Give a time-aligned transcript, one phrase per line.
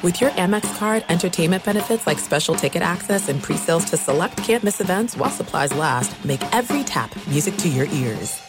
[0.00, 4.80] With your Amex card, entertainment benefits like special ticket access and pre-sales to select campus
[4.80, 8.40] events while supplies last, make every tap music to your ears.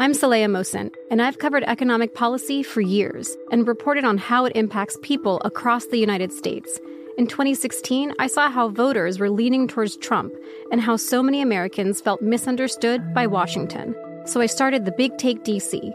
[0.00, 4.56] I'm Saleha Mohsin, and I've covered economic policy for years and reported on how it
[4.56, 6.80] impacts people across the United States.
[7.16, 10.34] In 2016, I saw how voters were leaning towards Trump
[10.72, 13.94] and how so many Americans felt misunderstood by Washington.
[14.24, 15.94] So I started the Big Take DC.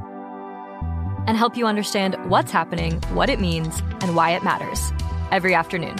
[1.27, 4.91] and help you understand what's happening, what it means, and why it matters
[5.31, 5.95] every afternoon.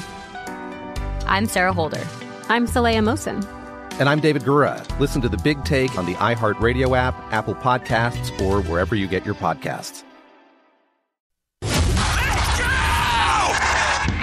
[1.27, 2.05] I'm Sarah Holder.
[2.49, 3.45] I'm Saleha Mohsin.
[3.99, 4.83] And I'm David Gura.
[4.99, 9.25] Listen to the big take on the iHeartRadio app, Apple Podcasts, or wherever you get
[9.25, 10.03] your podcasts.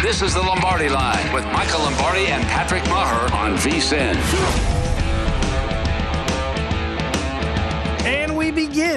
[0.03, 4.68] This is the Lombardi Line with Michael Lombardi and Patrick Meagher on VSIN.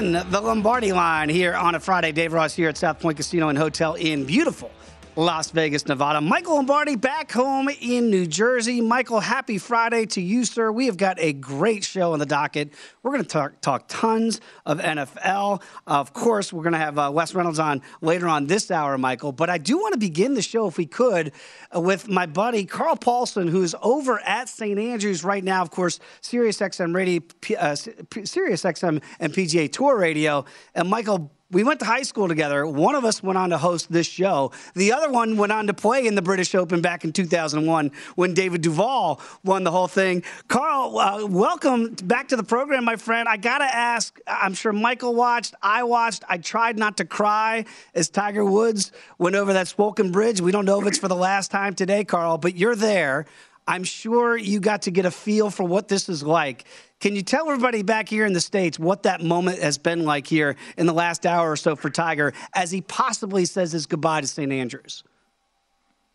[0.01, 2.11] Begin the Lombardi line here on a Friday.
[2.11, 4.71] Dave Ross here at South Point Casino and Hotel in beautiful
[5.17, 6.21] Las Vegas, Nevada.
[6.21, 8.79] Michael Lombardi back home in New Jersey.
[8.79, 10.71] Michael, happy Friday to you, sir.
[10.71, 12.71] We have got a great show on the docket.
[13.03, 15.61] We're going to talk, talk tons of NFL.
[15.85, 19.33] Of course, we're going to have uh, Wes Reynolds on later on this hour, Michael.
[19.33, 21.33] But I do want to begin the show, if we could,
[21.75, 24.79] uh, with my buddy Carl Paulson, who's over at St.
[24.79, 25.61] Andrews right now.
[25.61, 27.21] Of course, Sirius XM Radio,
[27.59, 30.45] uh, Sirius XM and PGA Tour Radio.
[30.73, 32.65] And Michael, we went to high school together.
[32.65, 34.51] One of us went on to host this show.
[34.73, 38.33] The other one went on to play in the British Open back in 2001 when
[38.33, 40.23] David Duval won the whole thing.
[40.47, 43.27] Carl, uh, welcome back to the program, my friend.
[43.27, 46.23] I got to ask I'm sure Michael watched, I watched.
[46.29, 50.39] I tried not to cry as Tiger Woods went over that Swilcan Bridge.
[50.39, 53.25] We don't know if it's for the last time today, Carl, but you're there.
[53.67, 56.65] I'm sure you got to get a feel for what this is like.
[57.01, 60.27] Can you tell everybody back here in the States what that moment has been like
[60.27, 64.21] here in the last hour or so for Tiger as he possibly says his goodbye
[64.21, 64.51] to St.
[64.51, 65.03] Andrews?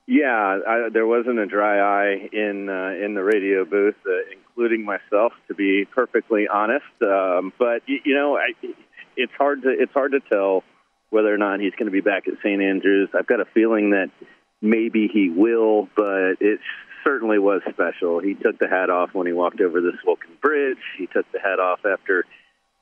[0.06, 4.84] Yeah, I, there wasn't a dry eye in uh, in the radio booth, uh, including
[4.84, 6.84] myself, to be perfectly honest.
[7.02, 8.52] Um, but you, you know, I,
[9.16, 10.62] it's hard to it's hard to tell
[11.10, 12.62] whether or not he's going to be back at St.
[12.62, 13.08] Andrews.
[13.12, 14.10] I've got a feeling that
[14.62, 16.62] maybe he will, but it's
[17.06, 18.18] certainly was special.
[18.18, 20.82] He took the hat off when he walked over the Swilcan Bridge.
[20.98, 22.24] He took the hat off after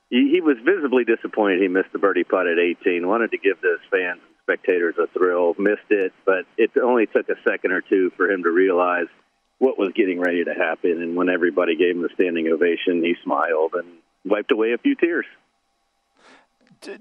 [0.09, 3.07] he, he was visibly disappointed he missed the birdie putt at 18.
[3.07, 5.55] Wanted to give those fans and spectators a thrill.
[5.59, 9.07] Missed it, but it only took a second or two for him to realize
[9.59, 11.03] what was getting ready to happen.
[11.03, 13.87] And when everybody gave him the standing ovation, he smiled and
[14.25, 15.27] wiped away a few tears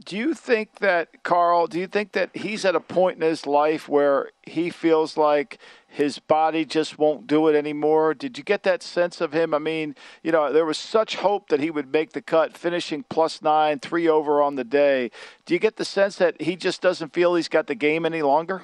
[0.05, 1.67] do you think that Carl?
[1.67, 5.57] Do you think that he's at a point in his life where he feels like
[5.87, 8.13] his body just won't do it anymore?
[8.13, 9.53] Did you get that sense of him?
[9.53, 13.03] I mean, you know, there was such hope that he would make the cut, finishing
[13.09, 15.11] plus nine, three over on the day.
[15.45, 18.21] Do you get the sense that he just doesn't feel he's got the game any
[18.21, 18.63] longer?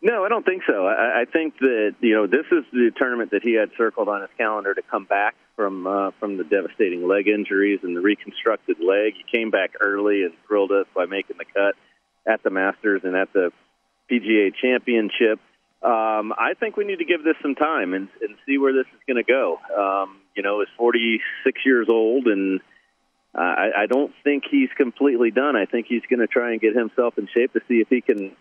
[0.00, 0.86] No, I don't think so.
[0.86, 4.20] I, I think that you know this is the tournament that he had circled on
[4.22, 8.78] his calendar to come back from uh, from the devastating leg injuries and the reconstructed
[8.80, 9.14] leg.
[9.16, 11.74] He came back early and thrilled us by making the cut
[12.26, 13.52] at the Masters and at the
[14.10, 15.40] PGA Championship.
[15.82, 18.86] Um, I think we need to give this some time and, and see where this
[18.94, 19.58] is going to go.
[19.76, 22.60] Um, you know, he's 46 years old, and
[23.34, 25.56] uh, I, I don't think he's completely done.
[25.56, 28.00] I think he's going to try and get himself in shape to see if he
[28.00, 28.36] can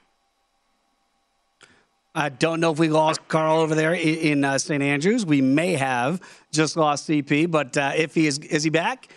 [2.14, 4.84] I don't know if we lost Carl over there in, uh, St.
[4.84, 5.26] Andrews.
[5.26, 6.20] We may have
[6.52, 9.08] just lost CP, but uh, if he is, is he back?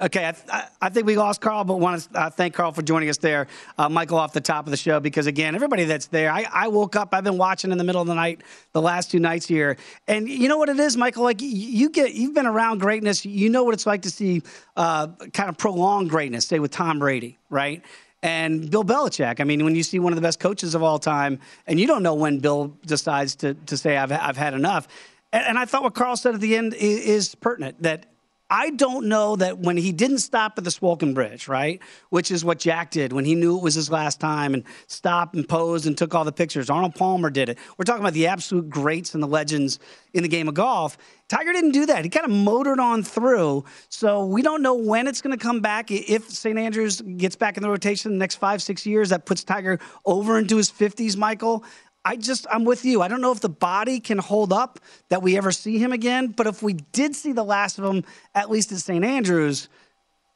[0.00, 2.80] Okay, I, th- I, think we lost Carl, but want to uh, thank Carl for
[2.80, 3.48] joining us there.
[3.76, 6.68] Uh, Michael off the top of the show because again, everybody that's there, I, I,
[6.68, 7.10] woke up.
[7.12, 8.40] I've been watching in the middle of the night
[8.72, 9.76] the last two nights here,
[10.08, 11.24] and you know what it is, Michael.
[11.24, 13.26] Like you get, you've been around greatness.
[13.26, 14.40] You know what it's like to see
[14.74, 16.46] uh, kind of prolonged greatness.
[16.46, 17.84] Say with Tom Brady, right?
[18.22, 19.40] And Bill Belichick.
[19.40, 21.86] I mean, when you see one of the best coaches of all time, and you
[21.86, 24.88] don't know when Bill decides to, to say, I've, I've had enough.
[25.32, 28.06] And, and I thought what Carl said at the end is, is pertinent that
[28.50, 32.44] I don't know that when he didn't stop at the Swilcan Bridge, right, which is
[32.44, 35.86] what Jack did when he knew it was his last time and stopped and posed
[35.86, 36.68] and took all the pictures.
[36.68, 37.58] Arnold Palmer did it.
[37.78, 39.78] We're talking about the absolute greats and the legends
[40.12, 40.98] in the game of golf.
[41.28, 42.02] Tiger didn't do that.
[42.02, 43.64] He kind of motored on through.
[43.88, 45.92] So we don't know when it's going to come back.
[45.92, 46.58] If St.
[46.58, 49.78] Andrews gets back in the rotation in the next five, six years, that puts Tiger
[50.04, 51.64] over into his 50s, Michael.
[52.04, 53.02] I just, I'm with you.
[53.02, 54.80] I don't know if the body can hold up
[55.10, 58.04] that we ever see him again, but if we did see the last of him,
[58.34, 59.04] at least at St.
[59.04, 59.68] Andrews,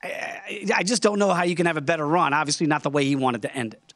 [0.02, 2.34] I, I just don't know how you can have a better run.
[2.34, 3.93] Obviously, not the way he wanted to end it.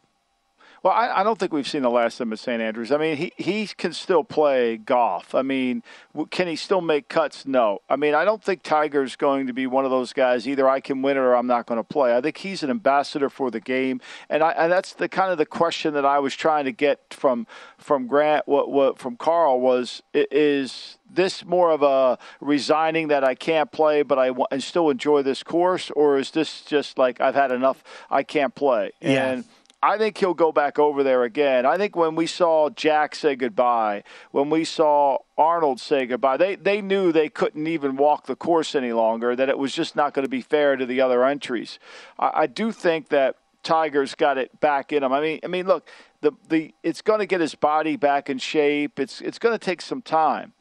[0.82, 2.62] Well, I, I, don't think we've seen the last of him at St.
[2.62, 2.92] Andrews.
[2.92, 5.34] I mean, he, he can still play golf.
[5.34, 5.82] I mean,
[6.30, 7.46] can he still make cuts?
[7.46, 7.80] No.
[7.88, 10.46] I mean, I don't think Tiger's going to be one of those guys.
[10.46, 12.16] Either I can win it or I'm not going to play.
[12.16, 15.38] I think he's an ambassador for the game, and, I, and that's the kind of
[15.38, 17.46] the question that I was trying to get from
[17.76, 18.46] from Grant.
[18.46, 24.02] What, what from Carl was is this more of a resigning that I can't play,
[24.02, 27.82] but I and still enjoy this course, or is this just like I've had enough?
[28.10, 28.92] I can't play.
[29.00, 29.30] Yeah.
[29.30, 29.44] And
[29.82, 31.64] I think he'll go back over there again.
[31.64, 34.02] I think when we saw Jack say goodbye,
[34.32, 38.74] when we saw Arnold say goodbye, they, they knew they couldn't even walk the course
[38.74, 41.78] any longer, that it was just not going to be fair to the other entries.
[42.18, 45.12] I, I do think that Tiger's got it back in him.
[45.12, 45.88] I mean, I mean, look,
[46.22, 48.98] the the it's going to get his body back in shape.
[48.98, 50.54] It's it's going to take some time,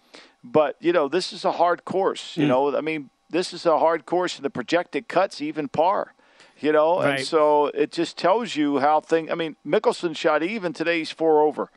[0.43, 2.35] but you know, this is a hard course.
[2.35, 2.49] You mm.
[2.49, 6.13] know, I mean, this is a hard course, and the projected cuts even par
[6.59, 7.19] you know, right.
[7.19, 9.29] and so it just tells you how things.
[9.31, 10.99] I mean, Mickelson shot even today.
[10.99, 11.69] He's four over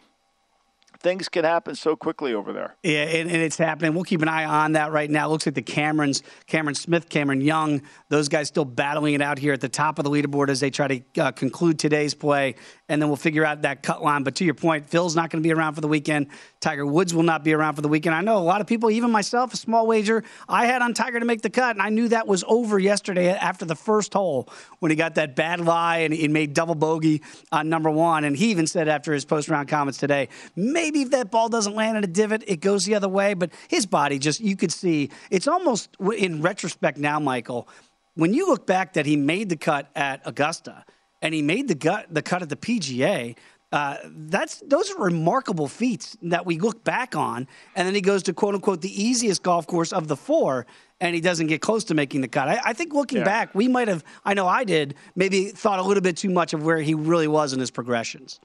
[1.01, 2.77] things can happen so quickly over there.
[2.83, 3.95] Yeah, and, and, it's happening.
[3.95, 5.27] We'll keep an eye on that right now.
[5.27, 9.39] It looks like the Camerons, Cameron Smith, Cameron Young, those guys still battling it out
[9.39, 12.55] here at the top of the leaderboard as they try to uh, conclude today's play,
[12.89, 14.23] and then we'll figure out that cut line.
[14.23, 16.29] But to your point, Phil's not going to be around for the weekend.
[16.61, 18.15] Tiger Woods will not be around for the weekend.
[18.15, 21.19] I know a lot of people, even myself, a small wager, I had on Tiger
[21.19, 24.47] to make the cut, and I knew that was over yesterday after the first hole
[24.79, 28.25] when he got that bad lie and he made double bogey on number one.
[28.25, 31.75] And he even said after his post round comments today, maybe if that ball doesn't
[31.75, 33.33] land in a divot, it goes the other way.
[33.33, 37.69] But his body just, you could see, it's almost in retrospect now, Michael,
[38.15, 40.85] when you look back that he made the cut at Augusta
[41.23, 43.35] and he made the, gut, the cut at the PGA,
[43.73, 47.47] uh, that's those are remarkable feats that we look back on,
[47.77, 50.67] and then he goes to quote unquote the easiest golf course of the four,
[51.01, 52.49] and he doesn't get close to making the cut.
[52.49, 53.25] I, I think looking yeah.
[53.25, 56.53] back, we might have, I know I did, maybe thought a little bit too much
[56.53, 58.41] of where he really was in his progressions.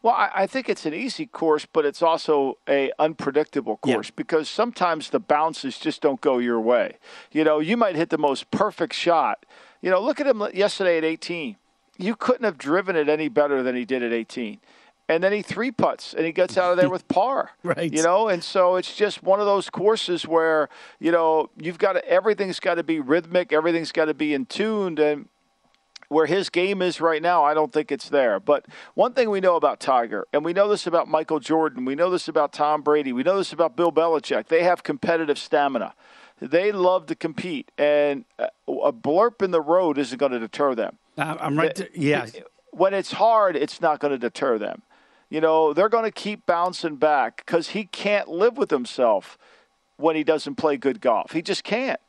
[0.00, 4.14] Well, I, I, think it's an easy course, but it's also a unpredictable course yeah.
[4.14, 6.98] because sometimes the bounces just don't go your way.
[7.32, 9.44] You know, you might hit the most perfect shot.
[9.82, 11.56] You know, look at him yesterday at 18.
[11.98, 14.58] You couldn't have driven it any better than he did at 18.
[15.10, 17.50] And then he three putts and he gets out of there with par.
[17.62, 17.92] right.
[17.92, 20.68] You know, and so it's just one of those courses where,
[21.00, 24.46] you know, you've got to, everything's got to be rhythmic, everything's got to be in
[24.46, 24.98] tuned.
[24.98, 25.28] And
[26.08, 28.40] where his game is right now, I don't think it's there.
[28.40, 31.94] But one thing we know about Tiger, and we know this about Michael Jordan, we
[31.94, 35.94] know this about Tom Brady, we know this about Bill Belichick, they have competitive stamina.
[36.40, 40.96] They love to compete, and a blurb in the road isn't going to deter them.
[41.18, 41.74] I'm right.
[41.74, 42.26] To, yeah.
[42.70, 44.82] When it's hard, it's not going to deter them.
[45.30, 49.36] You know, they're going to keep bouncing back because he can't live with himself
[49.96, 51.32] when he doesn't play good golf.
[51.32, 52.00] He just can't.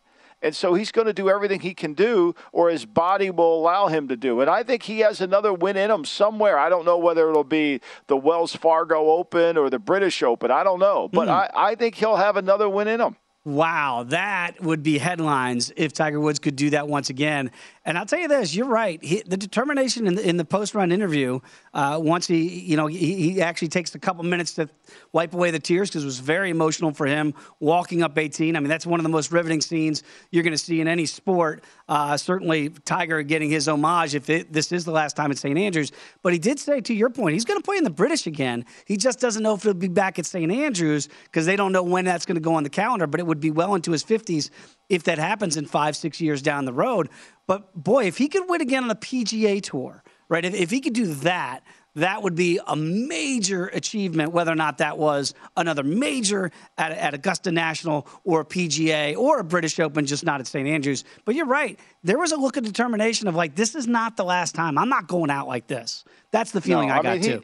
[0.42, 3.88] And so he's going to do everything he can do, or his body will allow
[3.88, 4.40] him to do.
[4.40, 6.58] And I think he has another win in him somewhere.
[6.58, 10.50] I don't know whether it'll be the Wells Fargo Open or the British Open.
[10.50, 11.10] I don't know.
[11.12, 11.32] But mm.
[11.32, 13.18] I, I think he'll have another win in him.
[13.50, 17.50] Wow, that would be headlines if Tiger Woods could do that once again.
[17.84, 19.04] And I'll tell you this, you're right.
[19.04, 21.40] He, the determination in the, the post-run interview,
[21.74, 24.70] uh, once he, you know, he, he, actually takes a couple minutes to
[25.12, 28.56] wipe away the tears because it was very emotional for him walking up 18.
[28.56, 31.08] I mean, that's one of the most riveting scenes you're going to see in any
[31.08, 31.64] sport.
[31.88, 35.58] Uh, certainly, Tiger getting his homage if it, this is the last time at St.
[35.58, 35.92] Andrews.
[36.22, 38.66] But he did say, to your point, he's going to play in the British again.
[38.86, 40.52] He just doesn't know if he'll be back at St.
[40.52, 43.08] Andrews because they don't know when that's going to go on the calendar.
[43.08, 44.50] But it would be well into his 50s
[44.90, 47.10] if that happens in five, six years down the road.
[47.48, 50.46] But boy, if he could win again on the PGA Tour, right?
[50.46, 51.64] If, if he could do that,
[51.96, 57.14] that would be a major achievement, whether or not that was another major at, at
[57.14, 60.68] Augusta National or a PGA or a British Open, just not at St.
[60.68, 61.04] Andrews.
[61.26, 61.80] But you're right.
[62.04, 64.78] There was a look of determination of like, this is not the last time.
[64.78, 66.04] I'm not going out like this.
[66.32, 67.44] That's the feeling no, I, I got mean, too.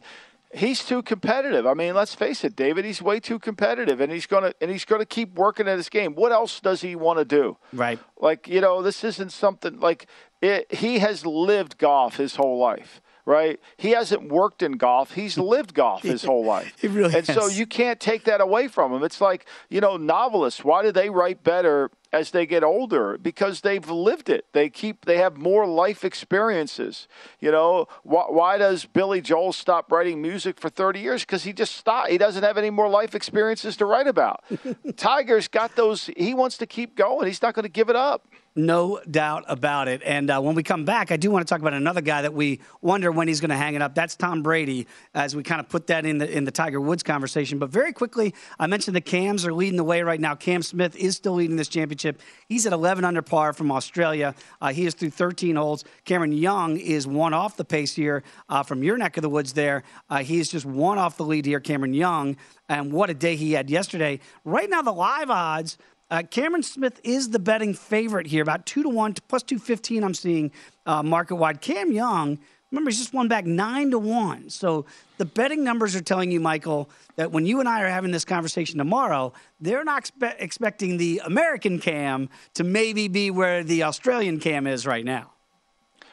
[0.53, 1.65] He, he's too competitive.
[1.65, 2.85] I mean, let's face it, David.
[2.85, 6.15] He's way too competitive, and he's gonna and he's gonna keep working at his game.
[6.15, 7.57] What else does he want to do?
[7.73, 7.99] Right.
[8.19, 10.07] Like you know, this isn't something like
[10.41, 13.59] it, he has lived golf his whole life right?
[13.77, 15.11] He hasn't worked in golf.
[15.11, 16.73] He's lived golf his whole life.
[16.79, 17.35] he really and has.
[17.35, 19.03] so you can't take that away from him.
[19.03, 23.17] It's like, you know, novelists, why do they write better as they get older?
[23.17, 24.45] Because they've lived it.
[24.53, 27.07] They keep they have more life experiences.
[27.39, 31.21] You know, why, why does Billy Joel stop writing music for 30 years?
[31.21, 32.09] Because he just stopped.
[32.09, 34.43] He doesn't have any more life experiences to write about.
[34.97, 37.27] Tiger's got those he wants to keep going.
[37.27, 38.27] He's not going to give it up.
[38.57, 40.01] No doubt about it.
[40.05, 42.33] And uh, when we come back, I do want to talk about another guy that
[42.33, 43.95] we wonder when he's going to hang it up.
[43.95, 47.03] That's Tom Brady, as we kind of put that in the in the Tiger Woods
[47.03, 47.59] conversation.
[47.59, 50.35] But very quickly, I mentioned the Cams are leading the way right now.
[50.35, 52.21] Cam Smith is still leading this championship.
[52.47, 54.33] He's at 11 under par from Australia.
[54.61, 55.83] Uh, he is through 13 holes.
[56.05, 59.51] Cameron Young is one off the pace here uh, from your neck of the woods.
[59.51, 61.59] There, uh, he is just one off the lead here.
[61.59, 62.37] Cameron Young,
[62.69, 64.21] and what a day he had yesterday.
[64.45, 65.77] Right now, the live odds.
[66.15, 70.01] Uh, Cameron Smith is the betting favorite here, about two to one, plus two fifteen.
[70.01, 70.49] I'm seeing
[70.85, 71.59] uh, market wide.
[71.59, 72.39] Cam Young,
[72.71, 74.49] remember, he's just won back nine to one.
[74.49, 74.85] So
[75.17, 78.23] the betting numbers are telling you, Michael, that when you and I are having this
[78.23, 84.39] conversation tomorrow, they're not expe- expecting the American Cam to maybe be where the Australian
[84.39, 85.31] Cam is right now.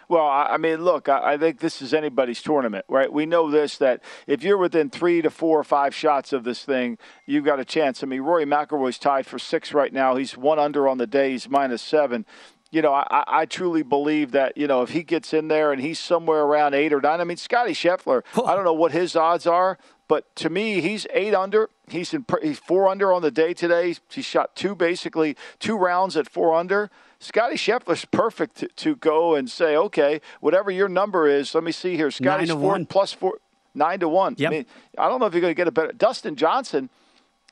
[0.08, 3.12] Well, I mean, look, I think this is anybody's tournament, right?
[3.12, 6.64] We know this that if you're within three to four or five shots of this
[6.64, 8.02] thing, you've got a chance.
[8.02, 10.16] I mean, Rory McIlroy's tied for six right now.
[10.16, 11.30] He's one under on the day.
[11.32, 12.26] He's minus seven
[12.72, 15.80] you know, I, I truly believe that, you know, if he gets in there and
[15.80, 19.14] he's somewhere around eight or nine, I mean, Scotty Scheffler, I don't know what his
[19.14, 19.78] odds are,
[20.08, 21.68] but to me, he's eight under.
[21.88, 23.94] He's in he's four under on the day today.
[24.10, 26.90] He shot two basically two rounds at four under.
[27.22, 31.70] Scotty Scheffler's perfect to, to, go and say, okay, whatever your number is, let me
[31.70, 32.10] see here.
[32.10, 32.84] Scotty's four one.
[32.84, 33.38] plus four,
[33.74, 34.34] nine to one.
[34.38, 34.48] Yep.
[34.48, 34.66] I mean,
[34.98, 35.92] I don't know if you're going to get a better.
[35.92, 36.90] Dustin Johnson,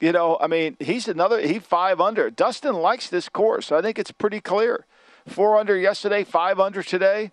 [0.01, 2.31] you know, I mean, he's another, he five under.
[2.31, 3.71] Dustin likes this course.
[3.71, 4.87] I think it's pretty clear.
[5.29, 7.31] Four under yesterday, five under today.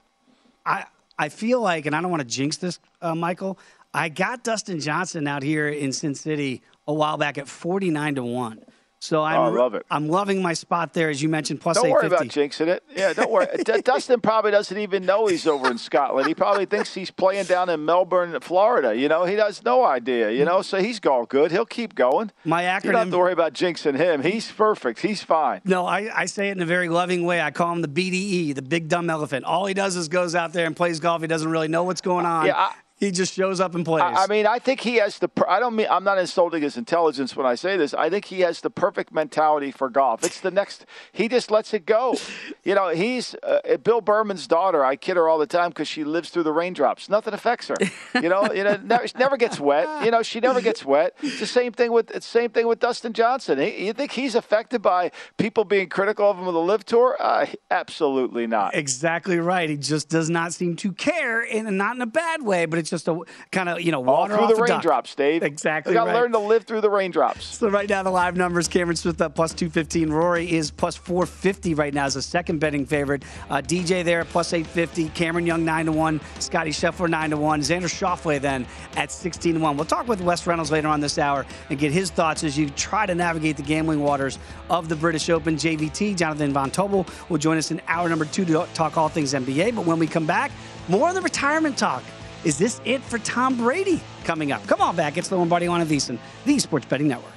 [0.64, 0.86] I,
[1.18, 3.58] I feel like, and I don't want to jinx this, uh, Michael,
[3.96, 8.24] I got Dustin Johnson out here in Sin City a while back at 49 to
[8.24, 8.62] 1.
[9.00, 9.86] So I'm, oh, I love it.
[9.92, 12.84] I'm loving my spot there, as you mentioned, plus Don't worry about jinxing it.
[12.96, 13.48] Yeah, don't worry.
[13.64, 16.28] D- Dustin probably doesn't even know he's over in Scotland.
[16.28, 18.96] He probably thinks he's playing down in Melbourne, Florida.
[18.96, 20.32] You know, he has no idea.
[20.32, 21.52] You know, so he's all good.
[21.52, 22.32] He'll keep going.
[22.44, 22.86] My acronym.
[22.86, 24.24] You don't have to worry about jinxing him.
[24.24, 25.00] He's perfect.
[25.00, 25.62] He's fine.
[25.64, 27.40] No, I, I say it in a very loving way.
[27.40, 29.46] I call him the BDE, the big dumb elephant.
[29.46, 31.22] All he does is goes out there and plays golf.
[31.22, 32.46] He doesn't really know what's going uh, on.
[32.48, 32.58] Yeah.
[32.58, 34.02] I, he just shows up and plays.
[34.02, 35.30] I, I, mean, I think he has the.
[35.48, 37.94] I don't mean I'm not insulting his intelligence when I say this.
[37.94, 40.24] I think he has the perfect mentality for golf.
[40.24, 40.86] It's the next.
[41.12, 42.16] He just lets it go.
[42.64, 44.84] You know, he's uh, Bill Berman's daughter.
[44.84, 47.08] I kid her all the time because she lives through the raindrops.
[47.08, 47.78] Nothing affects her.
[48.22, 50.04] You know, you know, never, never gets wet.
[50.04, 51.16] You know, she never gets wet.
[51.22, 53.60] It's the same thing with it's same thing with Dustin Johnson.
[53.60, 57.16] He, you think he's affected by people being critical of him with the LIV Tour?
[57.20, 58.76] Uh, absolutely not.
[58.76, 59.70] Exactly right.
[59.70, 62.87] He just does not seem to care, and not in a bad way, but it's
[62.90, 63.20] just a
[63.52, 65.18] kind of you know water All through the a raindrops, duck.
[65.18, 65.44] Dave.
[65.44, 65.92] Exactly.
[65.92, 66.22] You got to right.
[66.22, 67.46] learn to live through the raindrops.
[67.46, 70.10] So right now the live numbers: Cameron Smith at plus two fifteen.
[70.10, 73.24] Rory is plus four fifty right now as a second betting favorite.
[73.50, 75.10] Uh, DJ there at plus eight fifty.
[75.10, 76.20] Cameron Young nine to one.
[76.40, 77.62] Scotty Scheffler nine to one.
[77.62, 78.66] Xander Schauffele then
[78.96, 79.78] at sixteen to one.
[79.78, 82.70] We'll talk with Wes Reynolds later on this hour and get his thoughts as you
[82.72, 84.40] try to navigate the gambling waters
[84.70, 85.56] of the British Open.
[85.56, 89.34] JVT Jonathan Von Tobel will join us in hour number two to talk all things
[89.34, 89.76] NBA.
[89.76, 90.52] But when we come back,
[90.88, 92.04] more of the retirement talk.
[92.48, 94.66] Is this it for Tom Brady coming up?
[94.68, 95.18] Come on back.
[95.18, 97.34] It's the Lombardi on VSiN, the Sports Betting Network.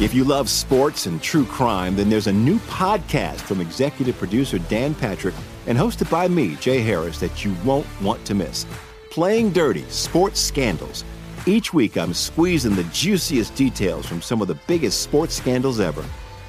[0.00, 4.58] If you love sports and true crime, then there's a new podcast from executive producer
[4.58, 5.34] Dan Patrick
[5.66, 8.64] and hosted by me, Jay Harris, that you won't want to miss.
[9.10, 11.04] Playing Dirty Sports Scandals.
[11.44, 16.02] Each week, I'm squeezing the juiciest details from some of the biggest sports scandals ever.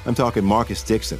[0.06, 1.20] I'm talking Marcus Dixon,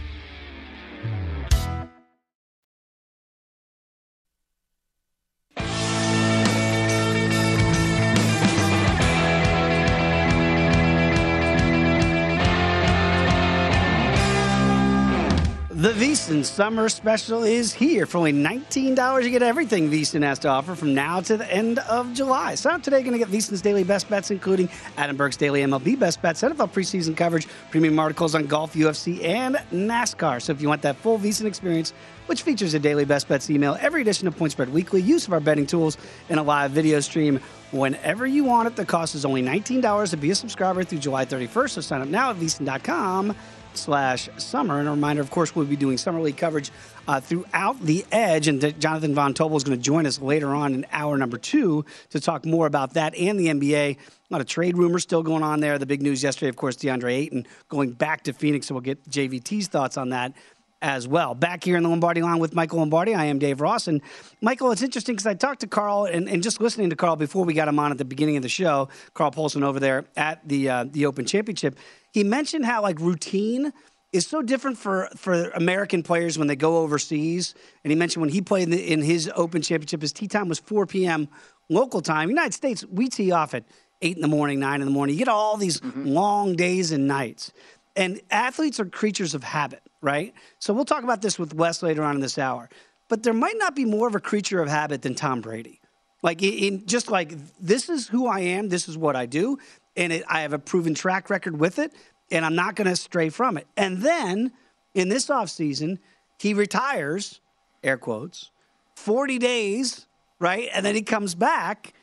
[15.81, 18.05] The VSiN Summer Special is here.
[18.05, 21.79] For only $19, you get everything VSiN has to offer from now to the end
[21.79, 22.53] of July.
[22.53, 25.97] Sign up today, going to get VSiN's daily best bets, including Adam Burke's daily MLB
[25.97, 30.39] best bets, NFL preseason coverage, premium articles on golf, UFC, and NASCAR.
[30.39, 31.93] So if you want that full VSiN experience,
[32.27, 35.33] which features a daily best bets email, every edition of Point Spread Weekly, use of
[35.33, 35.97] our betting tools,
[36.29, 37.39] and a live video stream
[37.71, 38.75] whenever you want it.
[38.75, 41.69] The cost is only $19 to be a subscriber through July 31st.
[41.71, 43.35] So sign up now at VSiN.com
[43.73, 44.79] slash summer.
[44.79, 46.71] And a reminder, of course, we'll be doing summer league coverage
[47.07, 48.47] uh, throughout the edge.
[48.47, 51.85] And Jonathan Von Tobel is going to join us later on in hour number two
[52.09, 53.97] to talk more about that and the NBA.
[53.97, 53.97] A
[54.29, 55.77] lot of trade rumors still going on there.
[55.77, 58.67] The big news yesterday, of course, DeAndre Ayton going back to Phoenix.
[58.67, 60.33] So we'll get JVT's thoughts on that
[60.81, 61.35] as well.
[61.35, 63.87] Back here in the Lombardi line with Michael Lombardi, I am Dave Ross.
[63.87, 64.01] And
[64.41, 67.45] Michael, it's interesting because I talked to Carl and, and, just listening to Carl before
[67.45, 70.47] we got him on at the beginning of the show, Carl Paulson over there at
[70.47, 71.77] the uh, the Open Championship.
[72.11, 73.73] He mentioned how like routine
[74.11, 77.55] is so different for, for American players when they go overseas.
[77.83, 80.49] And he mentioned when he played in, the, in his Open Championship, his tee time
[80.49, 81.29] was 4 p.m.
[81.69, 82.29] local time.
[82.29, 83.63] United States, we tee off at
[84.01, 85.15] 8 in the morning, 9 in the morning.
[85.15, 86.05] You get all these mm-hmm.
[86.05, 87.53] long days and nights.
[87.95, 90.33] And athletes are creatures of habit, right?
[90.59, 92.69] So we'll talk about this with Wes later on in this hour.
[93.07, 95.81] But there might not be more of a creature of habit than Tom Brady.
[96.23, 99.57] Like in just like this is who I am, this is what I do,
[99.95, 101.93] and it, I have a proven track record with it,
[102.31, 103.67] and I'm not going to stray from it.
[103.77, 104.51] And then
[104.93, 105.99] in this offseason,
[106.39, 107.41] he retires,
[107.83, 108.51] air quotes,
[108.95, 110.07] 40 days,
[110.39, 110.69] right?
[110.73, 111.93] And then he comes back,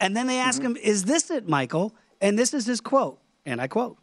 [0.00, 0.72] and then they ask mm-hmm.
[0.72, 1.94] him, Is this it, Michael?
[2.20, 3.98] And this is his quote, and I quote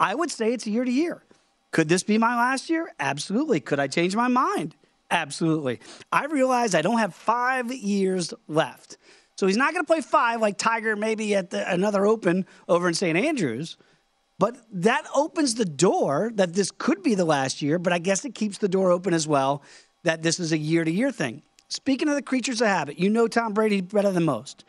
[0.00, 1.22] I would say it's year to year.
[1.70, 2.92] Could this be my last year?
[2.98, 3.60] Absolutely.
[3.60, 4.74] Could I change my mind?
[5.10, 5.80] Absolutely.
[6.12, 8.98] I realize I don't have five years left.
[9.38, 12.88] So he's not going to play five like Tiger maybe at the, another Open over
[12.88, 13.16] in St.
[13.16, 13.76] Andrews.
[14.36, 18.24] But that opens the door that this could be the last year, but I guess
[18.24, 19.62] it keeps the door open as well
[20.02, 21.42] that this is a year to year thing.
[21.68, 24.64] Speaking of the creatures of habit, you know Tom Brady better than most.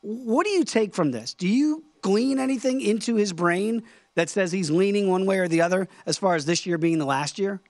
[0.00, 1.34] What do you take from this?
[1.34, 3.82] Do you glean anything into his brain
[4.14, 6.98] that says he's leaning one way or the other as far as this year being
[6.98, 7.60] the last year?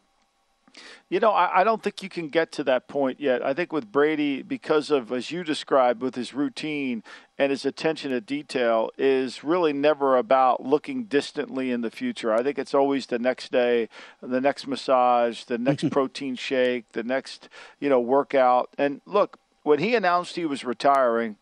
[1.08, 3.44] You know, I, I, don't think you can get to that point yet.
[3.44, 7.02] I think with Brady, because of, as you described, with his routine
[7.38, 12.32] and his attention to detail, is really never about looking distantly in the future.
[12.32, 13.88] I think it's always the next day,
[14.20, 18.70] the next massage, the next protein shake, the next, you know, workout.
[18.76, 21.36] And look, when he announced he was retiring,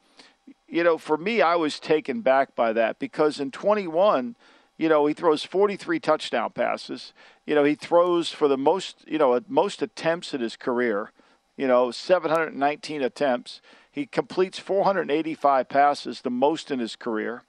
[0.68, 4.34] you know, for me, I was taken back by that because in 21,
[4.76, 7.12] you know, he throws 43 touchdown passes.
[7.46, 11.12] You know, he throws for the most, you know, most attempts in his career.
[11.56, 13.60] You know, 719 attempts.
[13.90, 17.42] He completes 485 passes, the most in his career.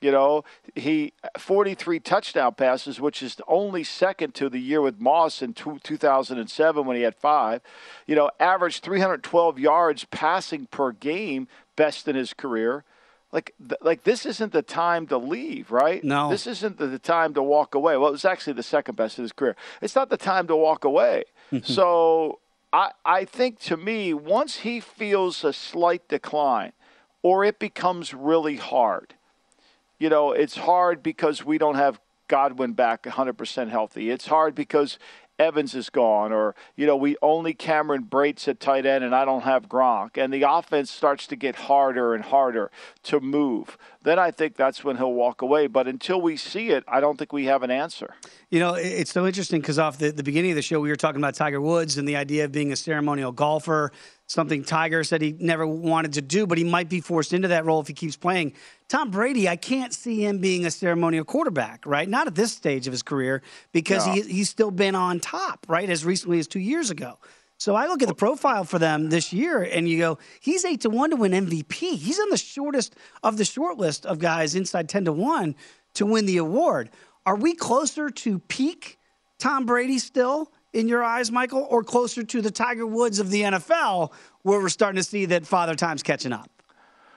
[0.00, 0.44] You know,
[0.76, 6.86] he 43 touchdown passes, which is only second to the year with Moss in 2007
[6.86, 7.62] when he had five.
[8.06, 12.84] You know, averaged 312 yards passing per game, best in his career
[13.32, 16.02] like like this isn't the time to leave, right?
[16.02, 17.96] No, this isn't the time to walk away.
[17.96, 19.56] Well, it was actually the second best in his career.
[19.82, 21.24] It's not the time to walk away.
[21.52, 21.70] Mm-hmm.
[21.72, 22.40] so
[22.72, 26.72] I I think to me, once he feels a slight decline,
[27.22, 29.14] or it becomes really hard,
[29.98, 34.10] you know, it's hard because we don't have Godwin back 100% healthy.
[34.10, 34.98] It's hard because
[35.38, 39.24] Evans is gone, or you know, we only Cameron Brates at tight end, and I
[39.24, 42.70] don't have Gronk, and the offense starts to get harder and harder
[43.04, 43.78] to move.
[44.02, 45.66] then I think that's when he'll walk away.
[45.66, 48.14] But until we see it, I don't think we have an answer.
[48.50, 50.96] You know, it's so interesting because off the, the beginning of the show, we were
[50.96, 53.92] talking about Tiger Woods and the idea of being a ceremonial golfer,
[54.28, 57.64] something Tiger said he never wanted to do, but he might be forced into that
[57.64, 58.52] role if he keeps playing.
[58.86, 62.08] Tom Brady, I can't see him being a ceremonial quarterback, right?
[62.08, 64.12] Not at this stage of his career because no.
[64.12, 65.88] he, he's still been on top, right?
[65.90, 67.18] As recently as two years ago.
[67.56, 70.82] So I look at the profile for them this year, and you go, he's eight
[70.82, 71.96] to one to win MVP.
[71.96, 75.56] He's on the shortest of the short list of guys inside ten to one
[75.94, 76.90] to win the award.
[77.26, 78.98] Are we closer to peak
[79.38, 83.42] Tom Brady still in your eyes, Michael, or closer to the Tiger Woods of the
[83.42, 86.50] NFL, where we're starting to see that Father Time's catching up?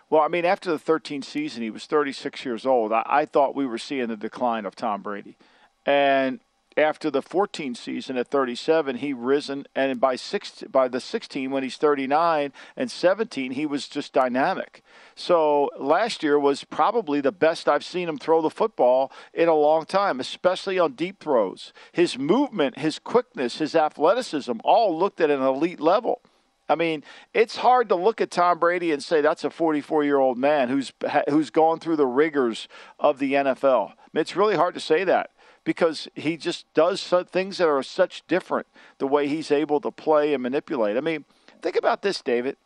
[0.10, 2.92] Well, I mean, after the 13th season, he was 36 years old.
[2.92, 5.38] I, I thought we were seeing the decline of Tom Brady,
[5.86, 6.40] and
[6.78, 11.64] after the 14 season at 37, he risen, and by six, by the 16 when
[11.64, 14.82] he's 39 and 17, he was just dynamic.
[15.16, 19.56] So last year was probably the best I've seen him throw the football in a
[19.56, 21.74] long time, especially on deep throws.
[21.92, 26.22] His movement, his quickness, his athleticism all looked at an elite level.
[26.70, 27.04] I mean,
[27.34, 30.70] it's hard to look at Tom Brady and say that's a 44 year old man
[30.70, 30.94] who's
[31.28, 33.92] who's gone through the rigors of the NFL.
[34.14, 35.32] It's really hard to say that
[35.64, 40.34] because he just does things that are such different the way he's able to play
[40.34, 40.98] and manipulate.
[40.98, 41.26] I mean,
[41.62, 42.58] think about this, David.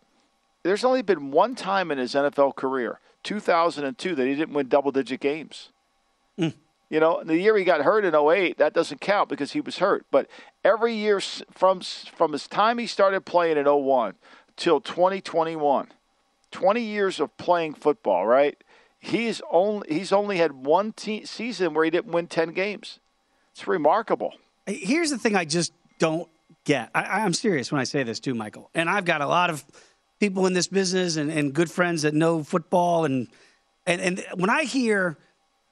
[0.64, 4.92] There's only been one time in his NFL career, 2002, that he didn't win double
[4.92, 5.70] digit games.
[6.40, 6.54] Mm.
[6.90, 9.80] You know, the year he got hurt in 08, that doesn't count because he was
[9.80, 10.06] hurt.
[10.12, 10.28] But
[10.64, 14.16] every year from from his time he started playing in 01
[14.56, 15.90] till 2021,
[16.52, 18.58] 20 years of playing football, right?
[19.06, 23.00] He's only he's only had one te- season where he didn't win ten games.
[23.52, 24.34] It's remarkable.
[24.66, 26.28] Here's the thing: I just don't
[26.64, 26.90] get.
[26.96, 28.72] I, am serious when I say this too, Michael.
[28.74, 29.64] And I've got a lot of
[30.20, 33.28] people in this business and, and good friends that know football, and
[33.86, 35.20] and and when I hear,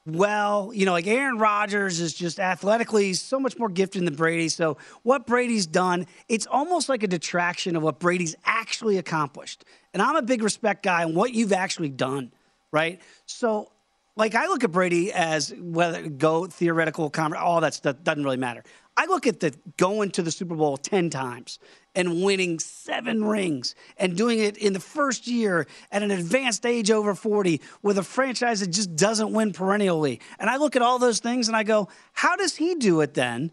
[0.06, 4.48] well, you know, like Aaron Rodgers is just athletically so much more gifted than Brady.
[4.48, 9.65] So what Brady's done, it's almost like a detraction of what Brady's actually accomplished.
[9.91, 12.32] And I'm a big respect guy on what you've actually done
[12.73, 12.99] right?
[13.27, 13.71] So,
[14.17, 18.63] like, I look at Brady as whether go theoretical, all that stuff doesn't really matter.
[18.97, 21.57] I look at the going to the Super Bowl 10 times
[21.95, 26.91] and winning seven rings and doing it in the first year at an advanced age
[26.91, 30.19] over 40 with a franchise that just doesn't win perennially.
[30.38, 33.15] And I look at all those things and I go, how does he do it
[33.15, 33.51] then?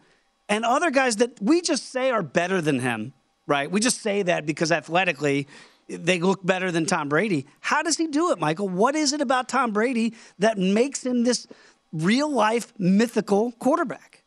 [0.48, 3.14] And other guys that we just say are better than him,
[3.46, 3.70] right?
[3.70, 5.46] We just say that because athletically
[5.90, 7.46] they look better than Tom Brady.
[7.60, 8.68] How does he do it, Michael?
[8.68, 11.46] What is it about Tom Brady that makes him this
[11.92, 14.22] real life mythical quarterback?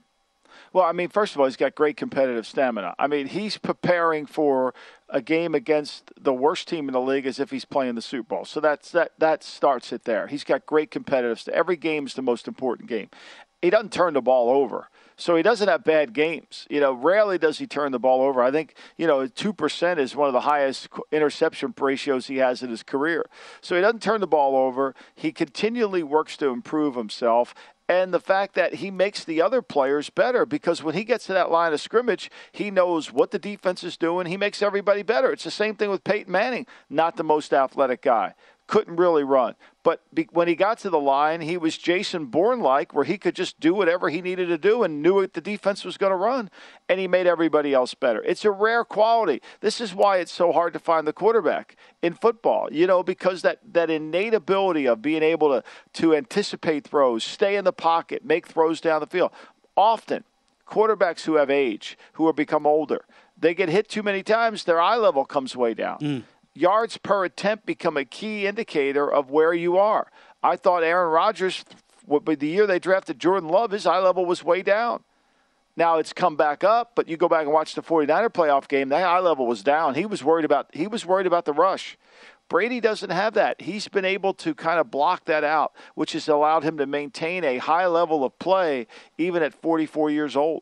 [0.73, 2.95] Well, I mean, first of all, he's got great competitive stamina.
[2.97, 4.73] I mean, he's preparing for
[5.07, 8.35] a game against the worst team in the league as if he's playing the Super
[8.35, 8.45] Bowl.
[8.45, 10.25] So that's that that starts it there.
[10.25, 11.47] He's got great competitive.
[11.53, 13.09] Every game is the most important game.
[13.61, 14.89] He doesn't turn the ball over.
[15.15, 16.67] So he doesn't have bad games.
[16.69, 18.41] You know, rarely does he turn the ball over.
[18.41, 22.69] I think, you know, 2% is one of the highest interception ratios he has in
[22.69, 23.25] his career.
[23.61, 24.95] So he doesn't turn the ball over.
[25.15, 27.53] He continually works to improve himself.
[27.89, 31.33] And the fact that he makes the other players better because when he gets to
[31.33, 34.25] that line of scrimmage, he knows what the defense is doing.
[34.25, 35.31] He makes everybody better.
[35.31, 38.35] It's the same thing with Peyton Manning, not the most athletic guy
[38.67, 39.55] couldn't really run.
[39.83, 43.17] But be, when he got to the line, he was Jason Bourne like, where he
[43.17, 46.11] could just do whatever he needed to do and knew what the defense was going
[46.11, 46.49] to run,
[46.87, 48.23] and he made everybody else better.
[48.23, 49.41] It's a rare quality.
[49.59, 53.41] This is why it's so hard to find the quarterback in football, you know, because
[53.41, 58.23] that, that innate ability of being able to, to anticipate throws, stay in the pocket,
[58.23, 59.31] make throws down the field.
[59.75, 60.23] Often,
[60.65, 63.03] quarterbacks who have age, who have become older,
[63.37, 65.99] they get hit too many times, their eye level comes way down.
[65.99, 66.23] Mm
[66.55, 70.11] yards per attempt become a key indicator of where you are.
[70.41, 71.63] I thought Aaron Rodgers,
[72.07, 75.03] the year they drafted Jordan Love, his eye level was way down.
[75.75, 78.89] Now it's come back up, but you go back and watch the 49er playoff game,
[78.89, 79.95] that eye level was down.
[79.95, 81.97] He was worried about he was worried about the rush.
[82.49, 83.61] Brady doesn't have that.
[83.61, 87.43] He's been able to kind of block that out, which has allowed him to maintain
[87.43, 88.85] a high level of play
[89.17, 90.61] even at 44 years old.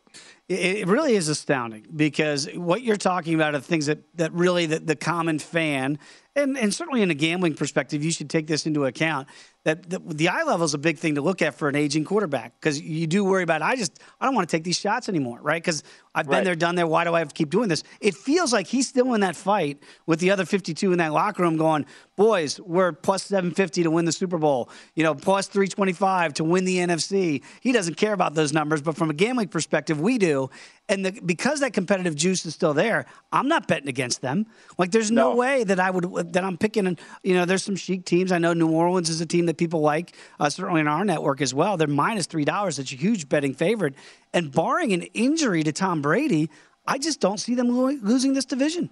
[0.52, 4.80] It really is astounding because what you're talking about are things that, that really the,
[4.80, 5.98] the common fan,
[6.36, 9.28] and, and certainly in a gambling perspective, you should take this into account
[9.64, 12.04] that the, the, eye level is a big thing to look at for an aging
[12.04, 15.08] quarterback because you do worry about I just I don't want to take these shots
[15.08, 15.62] anymore, right?
[15.62, 15.84] Because
[16.16, 16.44] I've been right.
[16.44, 16.88] there, done there.
[16.88, 17.84] Why do I have to keep doing this?
[18.00, 21.44] It feels like he's still in that fight with the other 52 in that locker
[21.44, 24.70] room, going, "Boys, we're plus 750 to win the Super Bowl.
[24.96, 28.98] You know, plus 325 to win the NFC." He doesn't care about those numbers, but
[28.98, 30.50] from a gambling perspective, we do do.
[30.92, 34.46] And the, because that competitive juice is still there, I'm not betting against them.
[34.78, 35.36] Like, there's no, No.
[35.38, 36.86] way that I would that I'm picking.
[36.86, 38.32] And you know, there's some chic teams.
[38.32, 41.40] I know New Orleans is a team that people like, uh, certainly in our network
[41.42, 41.78] as well.
[41.78, 42.78] They're minus three dollars.
[42.78, 43.96] It's a huge betting favorite.
[44.34, 46.50] And barring an injury to Tom Brady,
[46.86, 48.90] I just don't see them lo- losing this division.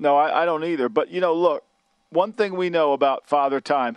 [0.00, 0.88] No, I, I don't either.
[0.88, 1.62] But you know, look,
[2.10, 3.96] one thing we know about Father Time,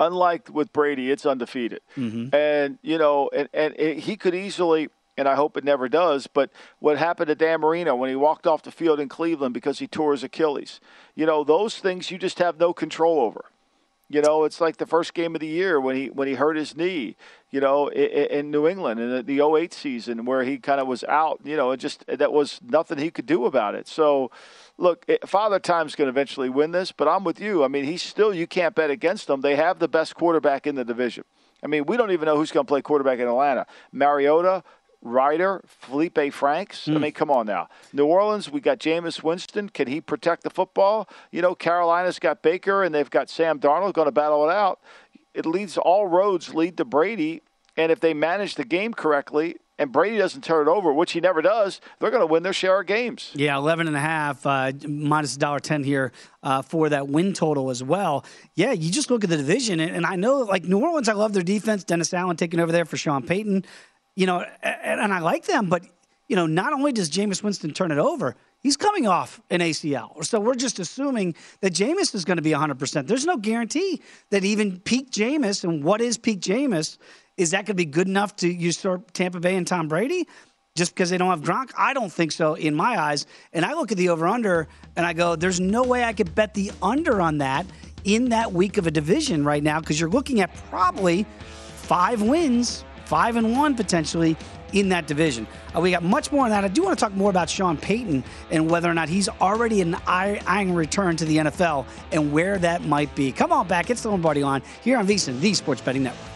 [0.00, 4.88] unlike with Brady, it's undefeated, and you know, and and it, he could easily.
[5.16, 6.26] And I hope it never does.
[6.26, 6.50] But
[6.80, 9.86] what happened to Dan Marino when he walked off the field in Cleveland because he
[9.86, 10.80] tore his Achilles?
[11.14, 13.44] You know, those things you just have no control over.
[14.10, 16.56] You know, it's like the first game of the year when he when he hurt
[16.56, 17.16] his knee.
[17.50, 20.86] You know, in, in New England in the, the 08 season where he kind of
[20.86, 21.40] was out.
[21.42, 23.88] You know, it just that was nothing he could do about it.
[23.88, 24.30] So,
[24.76, 27.64] look, Father Time's going to eventually win this, but I'm with you.
[27.64, 29.40] I mean, he's still you can't bet against them.
[29.40, 31.24] They have the best quarterback in the division.
[31.62, 33.66] I mean, we don't even know who's going to play quarterback in Atlanta.
[33.90, 34.62] Mariota,
[35.04, 36.88] Ryder, Felipe Franks.
[36.88, 37.68] I mean, come on now.
[37.92, 39.68] New Orleans, we got Jameis Winston.
[39.68, 41.08] Can he protect the football?
[41.30, 44.80] You know, Carolina's got Baker and they've got Sam Darnold going to battle it out.
[45.34, 47.42] It leads all roads lead to Brady,
[47.76, 51.20] and if they manage the game correctly and Brady doesn't turn it over, which he
[51.20, 53.32] never does, they're going to win their share of games.
[53.34, 56.12] Yeah, 11 and a half, uh, minus $1.10 here
[56.44, 58.24] uh, for that win total as well.
[58.54, 61.14] Yeah, you just look at the division, and, and I know, like New Orleans, I
[61.14, 61.82] love their defense.
[61.82, 63.64] Dennis Allen taking over there for Sean Payton,
[64.14, 65.84] you know, and, and I like them, but,
[66.28, 70.24] you know, not only does Jameis Winston turn it over, he's coming off an ACL.
[70.24, 73.06] So we're just assuming that Jameis is going to be 100%.
[73.06, 74.00] There's no guarantee
[74.30, 76.98] that even peak Jameis, and what is peak Jameis,
[77.36, 80.26] is that going to be good enough to usurp Tampa Bay and Tom Brady?
[80.76, 81.70] just because they don't have Gronk?
[81.78, 83.26] I don't think so in my eyes.
[83.52, 86.34] And I look at the over under and I go, there's no way I could
[86.34, 87.66] bet the under on that
[88.04, 91.26] in that week of a division right now because you're looking at probably
[91.76, 94.36] five wins, five and one potentially
[94.72, 95.46] in that division.
[95.72, 96.64] Uh, we got much more on that.
[96.64, 99.80] I do want to talk more about Sean Payton and whether or not he's already
[99.82, 103.30] an eye- eyeing return to the NFL and where that might be.
[103.30, 103.88] Come on back.
[103.88, 106.33] It's the Lombardi line here on VSiN, the Sports Betting Network.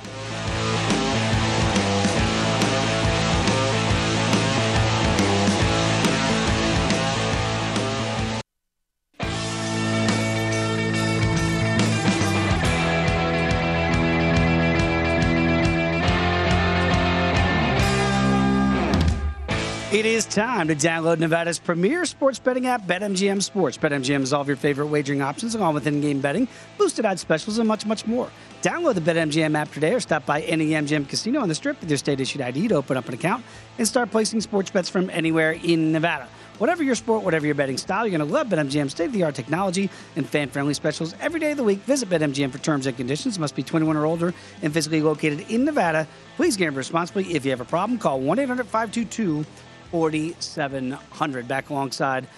[19.98, 23.76] It is time to download Nevada's premier sports betting app, BetMGM Sports.
[23.76, 26.46] BetMGM is all of your favorite wagering options, along with in-game betting,
[26.78, 28.30] boosted odds specials, and much, much more.
[28.62, 31.90] Download the BetMGM app today or stop by any MGM casino on the Strip with
[31.90, 33.44] your state-issued ID to open up an account
[33.76, 36.28] and start placing sports bets from anywhere in Nevada.
[36.58, 40.24] Whatever your sport, whatever your betting style, you're going to love BetMGM's state-of-the-art technology and
[40.28, 41.80] fan-friendly specials every day of the week.
[41.80, 43.36] Visit BetMGM for terms and conditions.
[43.36, 44.32] Must be 21 or older
[44.62, 46.06] and physically located in Nevada.
[46.36, 47.34] Please gamble responsibly.
[47.34, 49.44] If you have a problem, call 1-800-522
[49.90, 51.48] 4700.
[51.48, 52.28] Back alongside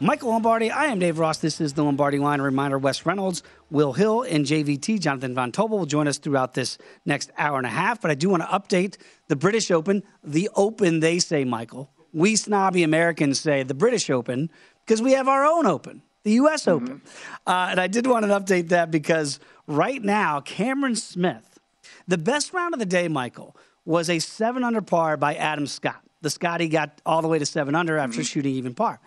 [0.00, 0.70] Michael Lombardi.
[0.70, 1.38] I am Dave Ross.
[1.38, 2.40] This is the Lombardi line.
[2.40, 6.54] A reminder Wes Reynolds, Will Hill, and JVT, Jonathan Von Tobel, will join us throughout
[6.54, 8.00] this next hour and a half.
[8.00, 8.96] But I do want to update
[9.28, 11.90] the British Open, the Open, they say, Michael.
[12.12, 14.50] We snobby Americans say the British Open
[14.84, 16.68] because we have our own Open, the U.S.
[16.68, 17.02] Open.
[17.46, 21.58] Uh, and I did want to update that because right now, Cameron Smith,
[22.06, 26.02] the best round of the day, Michael, was a seven under par by Adam Scott.
[26.24, 28.22] The Scotty got all the way to seven under after mm-hmm.
[28.22, 28.98] shooting even par.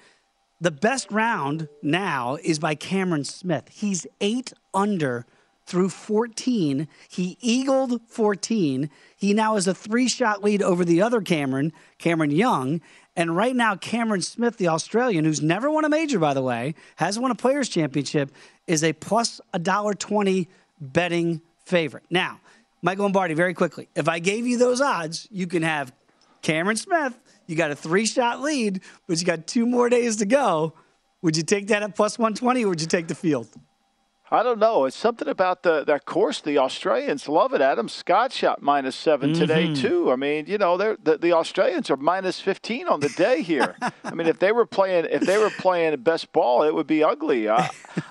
[0.61, 3.69] The best round now is by Cameron Smith.
[3.71, 5.25] He's eight under
[5.65, 6.87] through 14.
[7.09, 8.91] He eagled 14.
[9.17, 12.81] He now has a three shot lead over the other Cameron, Cameron Young.
[13.15, 16.75] And right now, Cameron Smith, the Australian, who's never won a major, by the way,
[16.97, 18.31] has won a Players' Championship,
[18.67, 20.49] is a plus a dollar twenty
[20.79, 22.03] betting favorite.
[22.11, 22.39] Now,
[22.83, 25.91] Michael Lombardi, very quickly, if I gave you those odds, you can have
[26.41, 27.17] Cameron Smith.
[27.47, 30.73] You got a three shot lead, but you got two more days to go.
[31.21, 33.47] Would you take that at plus 120 or would you take the field?
[34.29, 34.83] I don't know.
[34.83, 36.41] It's something about the that course.
[36.41, 37.61] The Australians love it.
[37.61, 39.77] Adam Scott shot minus 7 today Mhm.
[39.79, 40.11] too.
[40.11, 43.77] I mean, you know, they're, the the Australians are minus fifteen on the day here.
[44.03, 47.05] I mean, if they were playing if they were playing best ball, it would be
[47.05, 47.47] ugly.
[47.47, 47.67] Uh,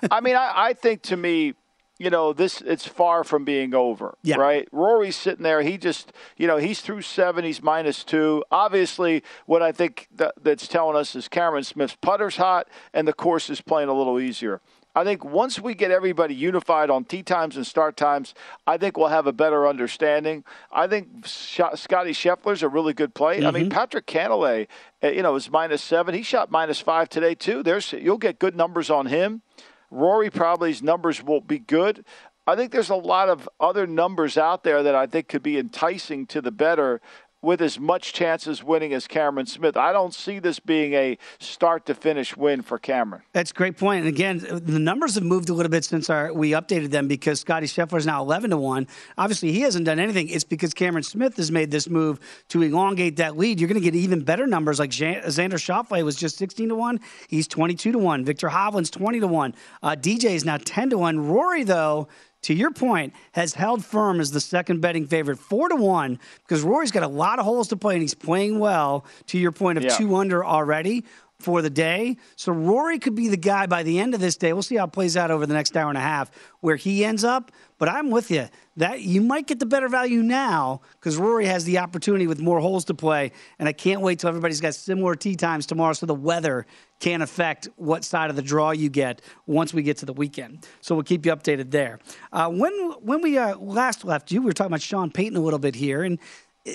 [0.09, 1.53] I mean, I, I think to me,
[1.99, 4.17] you know, this it's far from being over.
[4.23, 4.37] Yeah.
[4.37, 4.67] Right.
[4.71, 5.61] Rory's sitting there.
[5.61, 7.43] He just, you know, he's through seven.
[7.43, 8.43] He's minus two.
[8.51, 13.13] Obviously, what I think that, that's telling us is Cameron Smith's putter's hot and the
[13.13, 14.61] course is playing a little easier.
[14.97, 18.33] I think once we get everybody unified on tee times and start times,
[18.65, 20.43] I think we'll have a better understanding.
[20.71, 23.45] I think Scotty Scheffler's a really good play.
[23.45, 24.65] I mean, Patrick Cantlay,
[25.03, 26.15] uh, you know, is minus seven.
[26.15, 27.61] He shot minus five today too.
[27.61, 29.43] There's you'll get good numbers on him.
[29.89, 32.05] Rory probably's numbers will be good.
[32.45, 35.57] I think there's a lot of other numbers out there that I think could be
[35.57, 37.01] enticing to the better
[37.47, 39.77] with as much chance as winning as Cameron Smith.
[39.77, 43.21] I don't see this being a start to finish win for Cameron.
[43.31, 43.99] That's a great point.
[43.99, 47.39] And again, the numbers have moved a little bit since our, we updated them because
[47.39, 48.85] Scotty Scheffler is now 11 to 1.
[49.17, 50.27] Obviously, he hasn't done anything.
[50.27, 53.61] It's because Cameron Smith has made this move to elongate that lead.
[53.61, 56.99] You're going to get even better numbers like Xander Schauffele was just 16 to 1.
[57.29, 58.25] He's 22 to 1.
[58.25, 59.55] Viktor Hovland's 20 to 1.
[59.81, 61.29] Uh, DJ is now 10 to 1.
[61.29, 62.09] Rory, though,
[62.43, 66.61] to your point, has held firm as the second betting favorite, four to one, because
[66.61, 69.05] Rory's got a lot of holes to play and he's playing well.
[69.27, 69.97] To your point of yeah.
[69.97, 71.03] two under already
[71.39, 72.17] for the day.
[72.35, 74.53] So Rory could be the guy by the end of this day.
[74.53, 77.05] We'll see how it plays out over the next hour and a half where he
[77.05, 77.51] ends up.
[77.77, 78.47] But I'm with you.
[78.77, 82.59] That you might get the better value now because Rory has the opportunity with more
[82.59, 83.31] holes to play.
[83.59, 86.65] And I can't wait till everybody's got similar tee times tomorrow so the weather
[86.99, 90.67] can affect what side of the draw you get once we get to the weekend.
[90.81, 91.99] So we'll keep you updated there.
[92.31, 95.41] Uh, when when we uh, last left you, we were talking about Sean Payton a
[95.41, 96.17] little bit here, and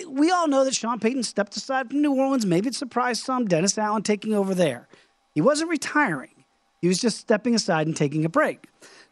[0.09, 2.47] we all know that Sean Payton stepped aside from New Orleans.
[2.47, 3.47] Maybe it surprised some.
[3.47, 4.89] Dennis Allen taking over there.
[5.35, 6.45] He wasn't retiring.
[6.81, 8.67] He was just stepping aside and taking a break.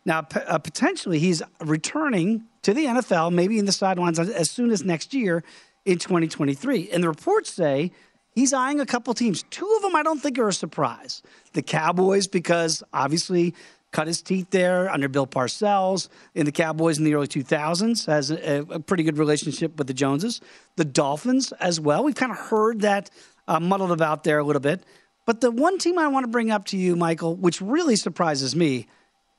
[0.05, 4.83] Now, uh, potentially, he's returning to the NFL, maybe in the sidelines as soon as
[4.83, 5.45] next year
[5.85, 6.91] in 2023.
[6.91, 7.93] And the reports say
[8.35, 9.45] he's eyeing a couple teams.
[9.51, 11.23] Two of them I don't think are a surprise.
[11.53, 13.55] The Cowboys, because obviously
[13.93, 18.31] cut his teeth there under Bill Parcells in the Cowboys in the early 2000s, has
[18.31, 20.41] a, a pretty good relationship with the Joneses.
[20.77, 22.05] The Dolphins as well.
[22.05, 23.11] We've kind of heard that
[23.49, 24.85] uh, muddled about there a little bit.
[25.27, 28.55] But the one team I want to bring up to you, Michael, which really surprises
[28.57, 28.87] me,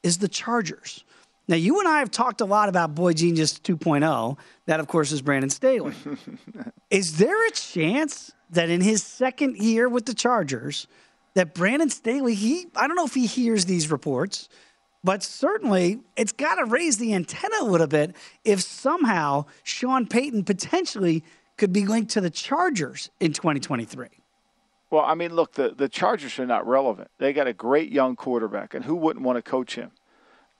[0.03, 1.03] is the Chargers.
[1.47, 4.37] Now, you and I have talked a lot about Boy Genius 2.0.
[4.67, 5.93] That, of course, is Brandon Staley.
[6.89, 10.87] is there a chance that in his second year with the Chargers,
[11.33, 14.49] that Brandon Staley, he I don't know if he hears these reports,
[15.03, 20.43] but certainly it's got to raise the antenna a little bit if somehow Sean Payton
[20.43, 21.23] potentially
[21.57, 24.07] could be linked to the Chargers in 2023.
[24.89, 27.09] Well, I mean, look, the, the Chargers are not relevant.
[27.17, 29.91] They got a great young quarterback, and who wouldn't want to coach him?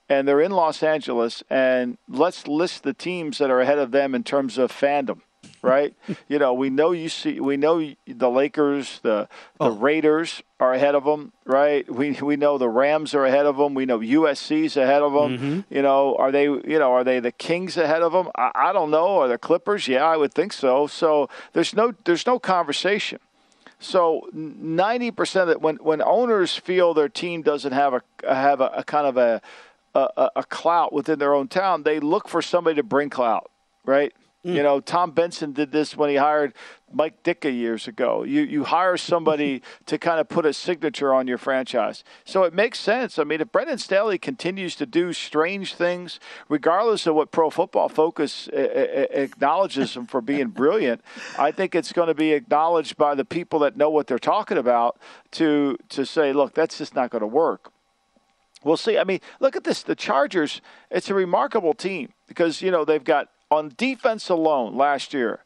[0.08, 4.14] And they're in Los Angeles, and let's list the teams that are ahead of them
[4.14, 5.20] in terms of fandom
[5.62, 5.94] right?
[6.28, 9.70] you know, we know you see, we know the Lakers, the the oh.
[9.70, 11.88] Raiders are ahead of them, right?
[11.90, 13.74] We we know the Rams are ahead of them.
[13.74, 15.38] We know USC's ahead of them.
[15.38, 15.74] Mm-hmm.
[15.74, 18.28] You know, are they you know are they the Kings ahead of them?
[18.36, 19.20] I, I don't know.
[19.20, 19.88] Are the Clippers?
[19.88, 20.86] Yeah, I would think so.
[20.86, 23.20] So there's no there's no conversation.
[23.78, 28.60] So ninety percent of it, when when owners feel their team doesn't have a have
[28.60, 29.40] a, a kind of a,
[29.94, 33.50] a a clout within their own town, they look for somebody to bring clout,
[33.84, 34.12] right?
[34.44, 34.56] Mm.
[34.56, 36.52] You know, Tom Benson did this when he hired
[36.92, 38.24] Mike Ditka years ago.
[38.24, 42.02] You you hire somebody to kind of put a signature on your franchise.
[42.24, 43.18] So it makes sense.
[43.18, 47.88] I mean, if Brandon Staley continues to do strange things, regardless of what Pro Football
[47.88, 51.02] Focus uh, uh, uh, acknowledges him for being brilliant,
[51.38, 54.58] I think it's going to be acknowledged by the people that know what they're talking
[54.58, 54.98] about
[55.32, 57.72] to to say, look, that's just not going to work.
[58.64, 58.98] We'll see.
[58.98, 59.82] I mean, look at this.
[59.82, 65.12] The Chargers, it's a remarkable team because, you know, they've got on defense alone last
[65.12, 65.44] year,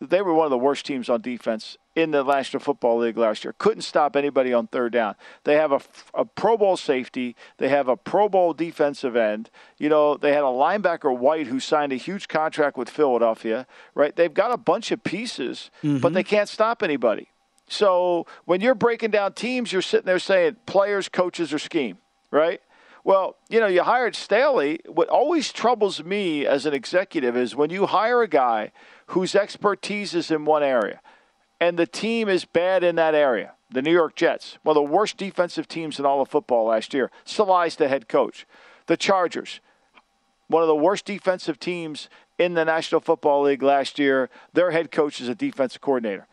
[0.00, 3.44] they were one of the worst teams on defense in the National Football League last
[3.44, 3.54] year.
[3.58, 5.14] Couldn't stop anybody on third down.
[5.44, 5.80] They have a,
[6.14, 7.34] a, Pro Bowl safety.
[7.58, 9.50] They have a Pro Bowl defensive end.
[9.78, 13.66] You know, they had a linebacker White who signed a huge contract with Philadelphia.
[13.94, 14.14] Right?
[14.14, 15.98] They've got a bunch of pieces, mm-hmm.
[15.98, 17.28] but they can't stop anybody.
[17.68, 21.98] So when you're breaking down teams, you're sitting there saying players, coaches, or scheme.
[22.30, 22.60] Right?
[23.08, 24.80] Well, you know, you hired Staley.
[24.84, 28.70] What always troubles me as an executive is when you hire a guy
[29.06, 31.00] whose expertise is in one area
[31.58, 33.54] and the team is bad in that area.
[33.70, 36.92] The New York Jets, one of the worst defensive teams in all of football last
[36.92, 37.10] year.
[37.24, 38.46] Saleh's the head coach.
[38.88, 39.60] The Chargers,
[40.48, 44.28] one of the worst defensive teams in the National Football League last year.
[44.52, 46.26] Their head coach is a defensive coordinator.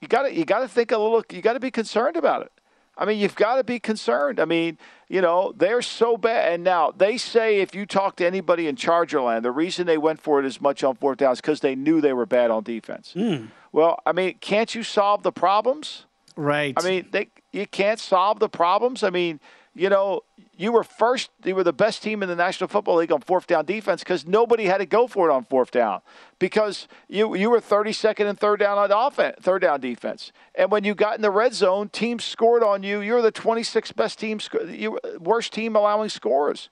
[0.00, 1.24] You got to you got to think a little.
[1.28, 2.52] You got to be concerned about it.
[2.96, 4.38] I mean, you've got to be concerned.
[4.38, 4.78] I mean,
[5.08, 6.52] you know, they're so bad.
[6.52, 10.20] And now they say if you talk to anybody in Chargerland, the reason they went
[10.20, 12.62] for it as much on fourth down is because they knew they were bad on
[12.62, 13.12] defense.
[13.16, 13.48] Mm.
[13.72, 16.06] Well, I mean, can't you solve the problems?
[16.36, 16.74] Right.
[16.76, 19.02] I mean, they you can't solve the problems.
[19.02, 19.40] I mean,
[19.74, 20.22] you know,
[20.56, 23.46] you were first, you were the best team in the National Football League on fourth
[23.46, 26.00] down defense because nobody had to go for it on fourth down
[26.38, 30.32] because you you were 32nd and third down on offense, third down defense.
[30.54, 33.00] And when you got in the red zone, teams scored on you.
[33.00, 36.68] You're the 26th best team, you worst team allowing scores.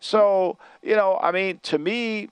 [0.00, 2.28] So you know, I mean, to me,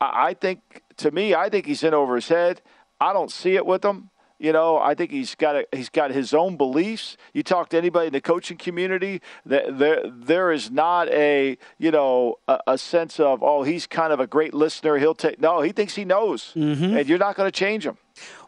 [0.00, 2.62] I think to me, I think he's in over his head.
[3.00, 4.10] I don't see it with him.
[4.40, 7.18] You know, I think he's got a, he's got his own beliefs.
[7.34, 11.90] You talk to anybody in the coaching community, that there there is not a you
[11.90, 14.96] know a, a, sense of oh he's kind of a great listener.
[14.96, 16.96] He'll take no, he thinks he knows, mm-hmm.
[16.96, 17.98] and you're not going to change him.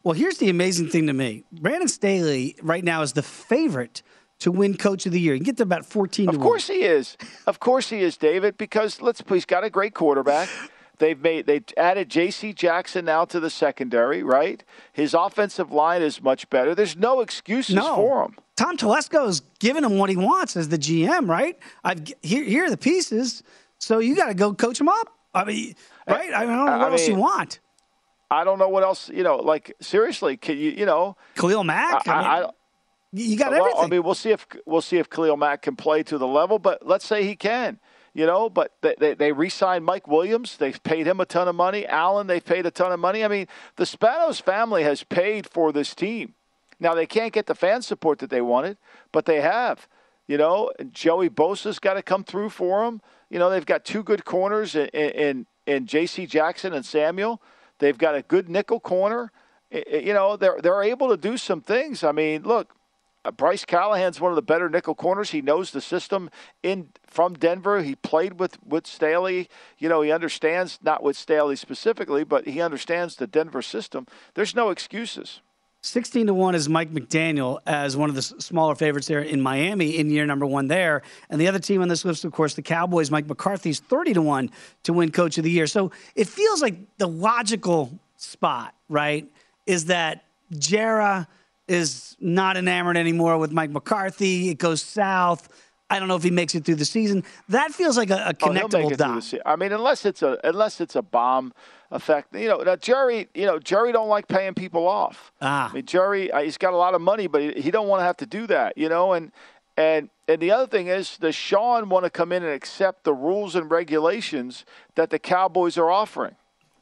[0.03, 4.03] Well, here's the amazing thing to me: Brandon Staley right now is the favorite
[4.38, 5.34] to win Coach of the Year.
[5.34, 7.18] You get to about 14 Of course he is.
[7.47, 10.49] Of course he is, David, because let's he's got a great quarterback.
[11.03, 12.53] They've made they added J.C.
[12.53, 14.62] Jackson now to the secondary, right?
[14.92, 16.76] His offensive line is much better.
[16.76, 17.96] There's no excuses no.
[17.96, 18.36] for him.
[18.55, 21.59] Tom Telesco is giving him what he wants as the GM, right?
[21.82, 23.42] I've here here are the pieces,
[23.78, 25.09] so you got to go coach him up.
[25.34, 25.74] I mean,
[26.07, 26.32] right?
[26.32, 27.59] I, mean, I don't know what I else mean, you want.
[28.30, 29.09] I don't know what else.
[29.09, 30.70] You know, like seriously, can you?
[30.70, 32.07] You know, Khalil Mack.
[32.07, 32.50] I, I, I
[33.12, 33.84] you got well, everything.
[33.84, 36.61] I mean, we'll see if we'll see if Khalil Mack can play to the level,
[36.61, 37.80] but let's say he can.
[38.14, 40.58] You know, but they, they, they re-signed Mike Williams.
[40.58, 41.86] They've paid him a ton of money.
[41.86, 43.24] Allen, they've paid a ton of money.
[43.24, 43.46] I mean,
[43.76, 46.34] the Spanos family has paid for this team.
[46.78, 48.76] Now they can't get the fan support that they wanted,
[49.12, 49.88] but they have.
[50.26, 53.00] You know, Joey Bosa's got to come through for them.
[53.30, 56.26] You know, they've got two good corners in in, in J.C.
[56.26, 57.40] Jackson and Samuel.
[57.78, 59.32] They've got a good nickel corner.
[59.70, 62.04] You know, they're they're able to do some things.
[62.04, 62.74] I mean, look,
[63.24, 65.30] Uh, Bryce Callahan's one of the better nickel corners.
[65.30, 66.30] He knows the system
[66.62, 67.82] in from Denver.
[67.82, 69.48] He played with with Staley.
[69.78, 74.06] You know, he understands not with Staley specifically, but he understands the Denver system.
[74.34, 75.40] There's no excuses.
[75.84, 79.98] 16 to 1 is Mike McDaniel as one of the smaller favorites there in Miami
[79.98, 81.02] in year number one there.
[81.28, 84.22] And the other team on this list, of course, the Cowboys, Mike McCarthy's 30 to
[84.22, 84.50] 1
[84.84, 85.66] to win coach of the year.
[85.66, 89.28] So it feels like the logical spot, right,
[89.66, 90.22] is that
[90.56, 91.26] Jerry
[91.68, 94.50] is not enamored anymore with Mike McCarthy.
[94.50, 95.48] It goes south.
[95.88, 97.22] I don't know if he makes it through the season.
[97.50, 99.34] That feels like a, a connectable oh, dot.
[99.44, 101.52] I mean, unless it's a unless it's a bomb
[101.90, 102.34] effect.
[102.34, 103.28] You know, now Jerry.
[103.34, 105.32] You know, Jerry don't like paying people off.
[105.42, 105.70] Ah.
[105.70, 106.30] I mean, Jerry.
[106.30, 108.26] Uh, he's got a lot of money, but he, he don't want to have to
[108.26, 108.78] do that.
[108.78, 109.32] You know, and
[109.76, 113.12] and and the other thing is, does Sean want to come in and accept the
[113.12, 116.36] rules and regulations that the Cowboys are offering?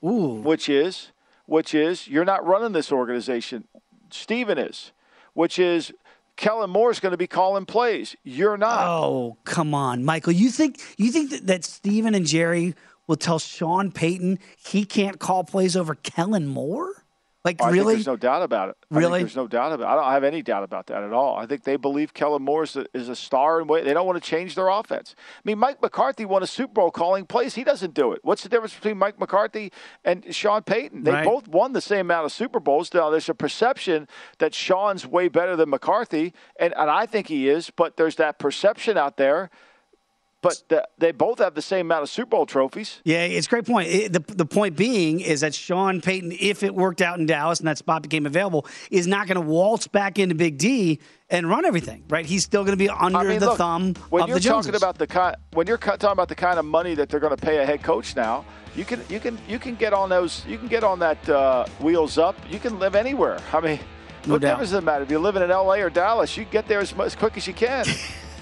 [0.05, 0.41] Ooh.
[0.41, 1.11] Which is,
[1.47, 3.65] which is, you're not running this organization.
[4.13, 4.93] Stephen is,
[5.35, 5.93] which is
[6.37, 8.17] Kellen Moore is going to be calling plays.
[8.25, 8.87] You're not.
[8.87, 10.33] Oh, come on, Michael.
[10.33, 12.75] You think you think that, that Stephen and Jerry
[13.07, 17.05] will tell Sean Payton he can't call plays over Kellen Moore?
[17.43, 17.95] Like oh, really?
[17.95, 18.77] there's no doubt about it.
[18.91, 19.21] Really?
[19.21, 19.93] there's no doubt about it.
[19.93, 21.37] I don't have any doubt about that at all.
[21.37, 24.23] I think they believe Kellen Moore is a, is a star and they don't want
[24.23, 25.15] to change their offense.
[25.19, 27.55] I mean, Mike McCarthy won a Super Bowl calling plays.
[27.55, 28.21] He doesn't do it.
[28.23, 29.73] What's the difference between Mike McCarthy
[30.05, 31.05] and Sean Payton?
[31.05, 31.25] They right.
[31.25, 32.93] both won the same amount of Super Bowls.
[32.93, 34.07] Now, there's a perception
[34.39, 38.39] that Sean's way better than McCarthy, and, and I think he is, but there's that
[38.39, 39.51] perception out there–
[40.43, 43.01] but the, they both have the same amount of Super Bowl trophies.
[43.05, 43.89] Yeah, it's a great point.
[43.89, 47.59] It, the, the point being is that Sean Payton, if it worked out in Dallas
[47.59, 51.49] and that spot became available, is not going to waltz back into Big D and
[51.49, 52.25] run everything, right?
[52.25, 54.41] He's still going to be under I mean, the look, thumb when of you're the
[54.41, 54.73] Joneses.
[54.73, 57.37] talking about the kind, when you're talking about the kind of money that they're going
[57.37, 60.45] to pay a head coach now, you can you can you can get on those
[60.47, 62.37] you can get on that uh, wheels up.
[62.49, 63.39] You can live anywhere.
[63.53, 63.81] I mean,
[64.27, 64.51] no what doubt.
[64.53, 65.81] difference does it matter if you're living in L.A.
[65.81, 66.37] or Dallas?
[66.37, 67.85] You get there as, as quick as you can.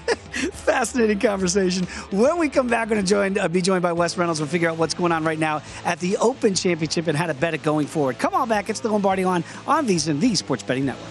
[0.53, 1.85] Fascinating conversation.
[2.11, 4.39] When we come back, we're going to uh, be joined by Wes Reynolds.
[4.39, 7.33] We'll figure out what's going on right now at the Open Championship and how to
[7.33, 8.19] bet it going forward.
[8.19, 8.69] Come on back.
[8.69, 11.09] It's the Lombardi line on VSiN, the Sports Betting Network.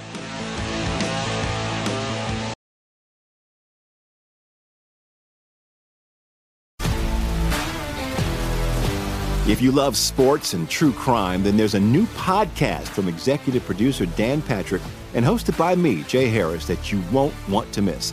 [9.49, 14.05] If you love sports and true crime, then there's a new podcast from executive producer
[14.05, 14.83] Dan Patrick
[15.15, 18.13] and hosted by me, Jay Harris, that you won't want to miss.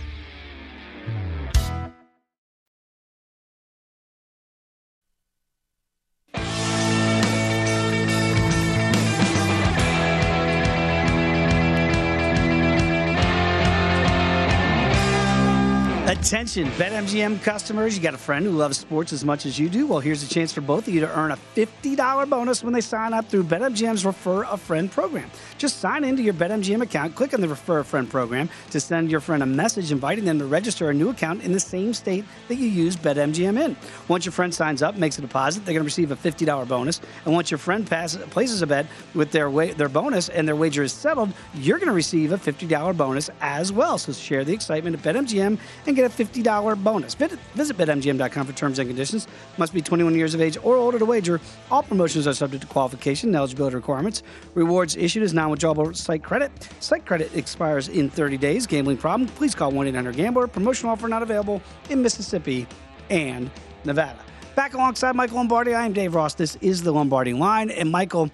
[16.11, 19.87] Attention, BetMGM customers, you got a friend who loves sports as much as you do?
[19.87, 22.81] Well, here's a chance for both of you to earn a $50 bonus when they
[22.81, 25.31] sign up through BetMGM's Refer a Friend program.
[25.57, 29.09] Just sign into your BetMGM account, click on the Refer a Friend program to send
[29.09, 32.25] your friend a message inviting them to register a new account in the same state
[32.49, 33.77] that you use BetMGM in.
[34.09, 36.99] Once your friend signs up, makes a deposit, they're going to receive a $50 bonus.
[37.23, 38.85] And once your friend passes, places a bet
[39.15, 42.37] with their wa- their bonus and their wager is settled, you're going to receive a
[42.37, 43.97] $50 bonus as well.
[43.97, 45.57] So share the excitement at BetMGM
[45.87, 47.13] and get a $50 bonus.
[47.15, 49.27] Visit BetMGM.com for terms and conditions.
[49.57, 51.39] Must be 21 years of age or older to wager.
[51.69, 54.23] All promotions are subject to qualification and eligibility requirements.
[54.55, 56.51] Rewards issued as non-withdrawable site credit.
[56.79, 58.67] Site credit expires in 30 days.
[58.67, 59.27] Gambling problem?
[59.29, 60.47] Please call 1-800-GAMBLER.
[60.47, 62.67] Promotional offer not available in Mississippi
[63.09, 63.51] and
[63.83, 64.19] Nevada.
[64.55, 66.33] Back alongside Michael Lombardi, I am Dave Ross.
[66.33, 67.69] This is the Lombardi line.
[67.69, 68.29] And Michael,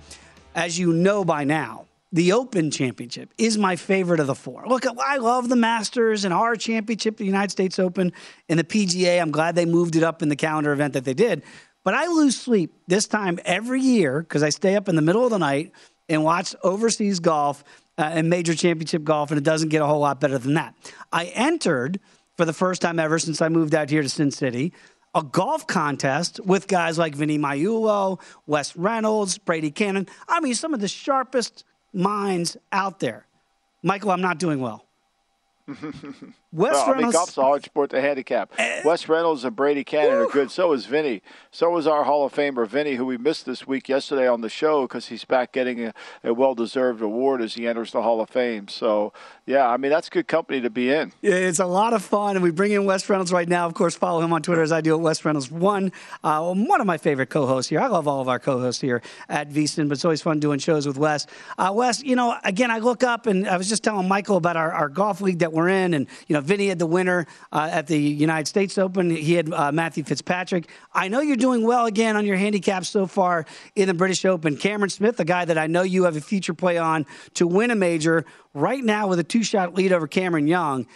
[0.55, 4.64] as you know by now, the Open Championship is my favorite of the four.
[4.68, 8.14] Look, I love the Masters and our championship, the United States Open,
[8.47, 9.22] and the PGA.
[9.22, 11.43] I'm glad they moved it up in the calendar event that they did.
[11.84, 15.24] But I lose sleep this time every year because I stay up in the middle
[15.24, 15.72] of the night
[16.10, 17.64] and watch overseas golf
[17.97, 20.76] uh, and major championship golf, and it doesn't get a whole lot better than that.
[21.12, 21.99] I entered
[22.38, 24.74] for the first time ever since I moved out here to Sin City
[25.16, 30.08] a golf contest with guys like Vinny Magliulo, Wes Reynolds, Brady Cannon.
[30.28, 31.64] I mean, some of the sharpest
[31.97, 33.25] minds out there.
[33.83, 34.85] Michael, I'm not doing well.
[36.53, 37.03] Wes well, Reynolds.
[37.03, 38.53] I mean, golf's a hard sport to handicap.
[38.57, 40.49] Uh, Wes Reynolds and Brady Cannon are good.
[40.49, 41.21] So is Vinny.
[41.51, 44.47] So is our Hall of Famer Vinny, who we missed this week yesterday on the
[44.47, 45.93] show because he's back getting a,
[46.23, 48.69] a well-deserved award as he enters the Hall of Fame.
[48.69, 49.11] So,
[49.45, 51.11] yeah, I mean that's good company to be in.
[51.21, 53.65] Yeah, it's a lot of fun, and we bring in Wes Reynolds right now.
[53.65, 55.91] Of course, follow him on Twitter as I do at Wes Reynolds One.
[56.23, 57.81] Uh, one of my favorite co-hosts here.
[57.81, 60.87] I love all of our co-hosts here at VSiN, but it's always fun doing shows
[60.87, 61.27] with Wes.
[61.57, 64.55] Uh, Wes, you know, again, I look up and I was just telling Michael about
[64.55, 67.69] our, our golf league that we're in, and you know, Vinny had the winner uh,
[67.71, 69.09] at the United States Open.
[69.09, 70.69] He had uh, Matthew Fitzpatrick.
[70.93, 74.57] I know you're doing well again on your handicap so far in the British Open.
[74.57, 77.71] Cameron Smith, a guy that I know you have a future play on to win
[77.71, 80.88] a major, right now with a two shot lead over Cameron Young.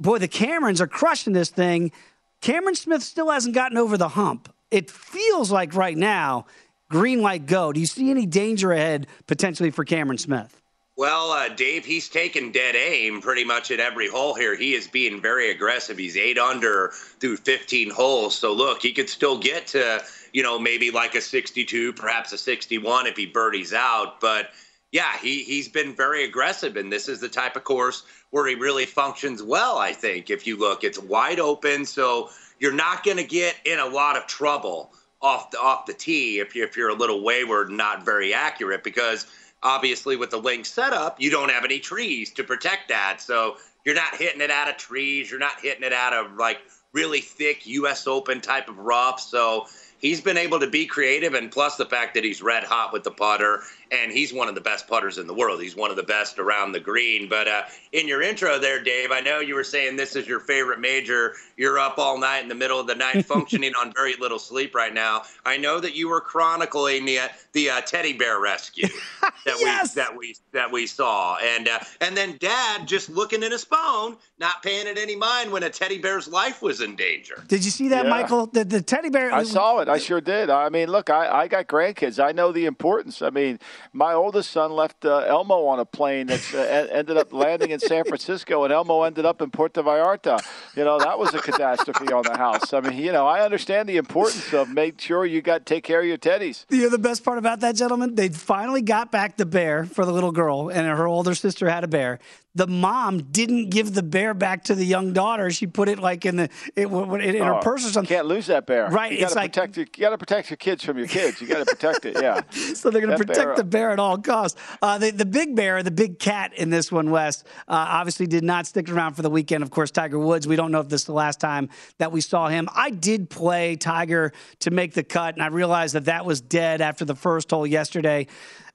[0.00, 1.92] Boy, the Camerons are crushing this thing.
[2.40, 4.52] Cameron Smith still hasn't gotten over the hump.
[4.70, 6.46] It feels like right now,
[6.90, 7.72] green light go.
[7.72, 10.61] Do you see any danger ahead potentially for Cameron Smith?
[10.96, 14.54] Well, uh, Dave, he's taken dead aim pretty much at every hole here.
[14.54, 15.96] He is being very aggressive.
[15.96, 18.36] He's eight under through 15 holes.
[18.36, 22.38] So look, he could still get to, you know, maybe like a 62, perhaps a
[22.38, 24.20] 61 if he birdies out.
[24.20, 24.50] But
[24.90, 26.76] yeah, he, he's been very aggressive.
[26.76, 30.28] And this is the type of course where he really functions well, I think.
[30.28, 31.86] If you look, it's wide open.
[31.86, 32.28] So
[32.58, 36.38] you're not going to get in a lot of trouble off the, off the tee
[36.38, 39.26] if, you, if you're a little wayward and not very accurate because–
[39.62, 43.20] obviously with the link setup, you don't have any trees to protect that.
[43.20, 45.30] So you're not hitting it out of trees.
[45.30, 46.58] You're not hitting it out of like
[46.92, 48.06] really thick U.S.
[48.06, 49.20] Open type of rough.
[49.20, 49.66] So
[49.98, 53.04] he's been able to be creative, and plus the fact that he's red hot with
[53.04, 55.60] the putter, and he's one of the best putters in the world.
[55.62, 57.28] He's one of the best around the green.
[57.28, 57.62] But uh,
[57.92, 61.34] in your intro there, Dave, I know you were saying this is your favorite major.
[61.56, 64.74] You're up all night in the middle of the night, functioning on very little sleep
[64.74, 65.22] right now.
[65.44, 68.88] I know that you were chronicling the uh, the uh, teddy bear rescue.
[69.44, 69.94] that Yes!
[69.94, 73.64] we that we that we saw, and uh, and then Dad just looking at his
[73.64, 77.44] phone, not paying it any mind when a teddy bear's life was in danger.
[77.46, 78.10] Did you see that, Yeah.
[78.10, 78.46] Michael?
[78.46, 79.32] The, the teddy bear.
[79.32, 79.88] I saw it.
[79.88, 80.48] I sure did.
[80.48, 82.22] I mean, look, I, I got grandkids.
[82.22, 83.20] I know the importance.
[83.22, 83.58] I mean,
[83.92, 86.58] my oldest son left uh, Elmo on a plane that uh,
[86.94, 90.40] ended up landing in San Francisco, and Elmo ended up in Puerto Vallarta.
[90.76, 92.72] You know, that was a catastrophe on the house.
[92.72, 96.00] I mean, you know, I understand the importance of make sure you got take care
[96.00, 96.64] of your teddies.
[96.70, 98.14] You know the best part about that, gentlemen?
[98.14, 101.84] They finally got back the bear for the little girl, and her older sister had
[101.84, 102.18] a bear.
[102.54, 105.50] The mom didn't give the bear back to the young daughter.
[105.50, 108.14] She put it like in the it, in her Oh, purse or something.
[108.14, 108.88] Can't lose that bear.
[108.90, 111.40] Right, You gotta like- protect your, you got to protect your kids from your kids.
[111.40, 112.20] You got to protect it.
[112.20, 112.42] Yeah.
[112.74, 114.60] so they're going to protect bear- the bear at all costs.
[114.82, 118.44] Uh, the, the big bear, the big cat in this one, Wes, uh, obviously did
[118.44, 119.62] not stick around for the weekend.
[119.62, 120.46] Of course, Tiger Woods.
[120.46, 122.68] We don't know if this is the last time that we saw him.
[122.74, 126.82] I did play Tiger to make the cut, and I realized that that was dead
[126.82, 128.26] after the first hole yesterday.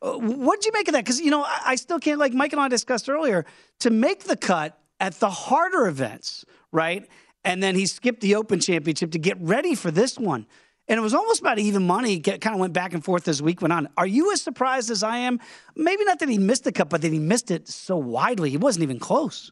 [0.02, 1.04] Uh, What did you make of that?
[1.04, 2.20] Because you know, I, I still can't.
[2.20, 3.46] Like Mike and I discussed earlier,
[3.80, 7.08] to make the cut at the harder events, right?
[7.44, 10.46] And then he skipped the Open Championship to get ready for this one.
[10.90, 12.18] And it was almost about even money.
[12.18, 13.90] Get, kind of went back and forth as the week went on.
[13.98, 15.40] Are you as surprised as I am?
[15.76, 18.50] Maybe not that he missed the cut, but that he missed it so widely.
[18.50, 19.52] He wasn't even close.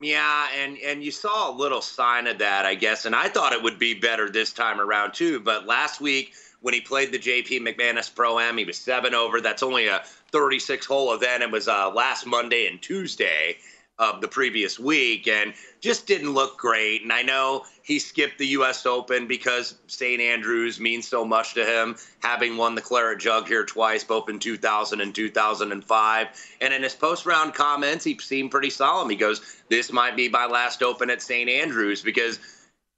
[0.00, 3.06] Yeah, and and you saw a little sign of that, I guess.
[3.06, 5.40] And I thought it would be better this time around too.
[5.40, 6.34] But last week
[6.64, 9.38] when he played the JP McManus Pro Am, he was seven over.
[9.38, 10.02] That's only a
[10.32, 11.42] 36 hole event.
[11.42, 13.58] It was uh, last Monday and Tuesday
[13.98, 15.52] of the previous week, and
[15.82, 17.02] just didn't look great.
[17.02, 18.86] And I know he skipped the U.S.
[18.86, 20.22] Open because St.
[20.22, 24.38] Andrews means so much to him, having won the Claret Jug here twice, both in
[24.38, 26.28] 2000 and 2005.
[26.62, 29.10] And in his post-round comments, he seemed pretty solemn.
[29.10, 31.50] He goes, "This might be my last Open at St.
[31.50, 32.38] Andrews because."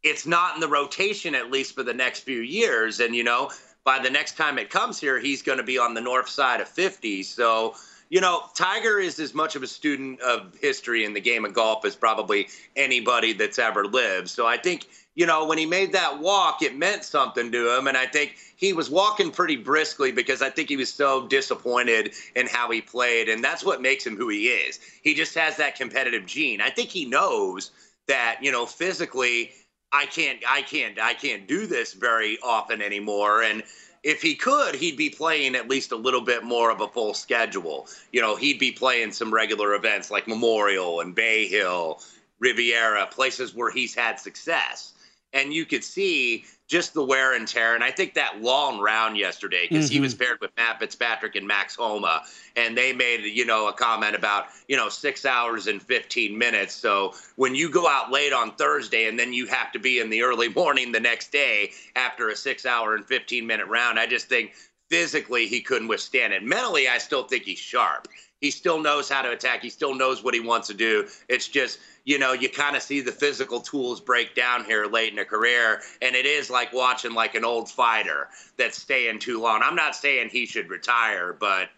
[0.03, 3.01] It's not in the rotation at least for the next few years.
[3.01, 3.51] And you know,
[3.86, 6.61] by the next time it comes here, he's going to be on the north side
[6.61, 7.22] of 50.
[7.22, 7.74] So,
[8.11, 11.55] you know, Tiger is as much of a student of history in the game of
[11.55, 14.28] golf as probably anybody that's ever lived.
[14.28, 17.86] So I think, you know, when he made that walk, it meant something to him.
[17.86, 22.12] And I think he was walking pretty briskly because I think he was so disappointed
[22.34, 23.28] in how he played.
[23.28, 24.80] And that's what makes him who he is.
[25.03, 26.61] He just has that competitive gene.
[26.61, 27.70] I think he knows
[28.09, 29.53] that, you know, physically,
[29.93, 33.43] I can't, I can't, I can't do this very often anymore.
[33.43, 33.62] And
[34.03, 37.14] if he could, he'd be playing at least a little bit more of a full
[37.14, 37.89] schedule.
[38.12, 42.01] You know, he'd be playing some regular events like Memorial and Bay Hill,
[42.39, 44.93] Riviera, places where he's had success.
[45.37, 47.74] And you could see just the wear and tear.
[47.74, 50.03] And I think that long round yesterday, because he Mhm.
[50.03, 52.24] was paired with Matt Fitzpatrick and Max Homa,
[52.57, 56.74] and they made, you know, a comment about, you know, six hours and 15 minutes.
[56.74, 60.11] So when you go out late on Thursday and then you have to be in
[60.11, 64.07] the early morning the next day after a six hour and 15 minute round, I
[64.07, 64.55] just think
[64.91, 66.43] physically he couldn't withstand it.
[66.43, 68.09] Mentally, I still think he's sharp.
[68.41, 69.62] He still knows how to attack.
[69.62, 71.09] He still knows what he wants to do.
[71.28, 75.12] It's just, you know, you kind of see the physical tools break down here late
[75.12, 75.80] in a career.
[76.03, 78.28] And it is like watching like an old fighter
[78.59, 79.62] that's staying too long.
[79.64, 81.70] I'm not saying he should retire, but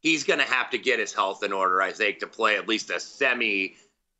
[0.00, 2.68] he's going to have to get his health in order, I think, to play at
[2.68, 3.74] least a semi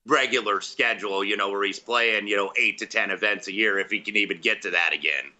[0.06, 3.78] regular schedule, you know, where he's playing, you know, eight to 10 events a year
[3.78, 5.30] if he can even get to that again.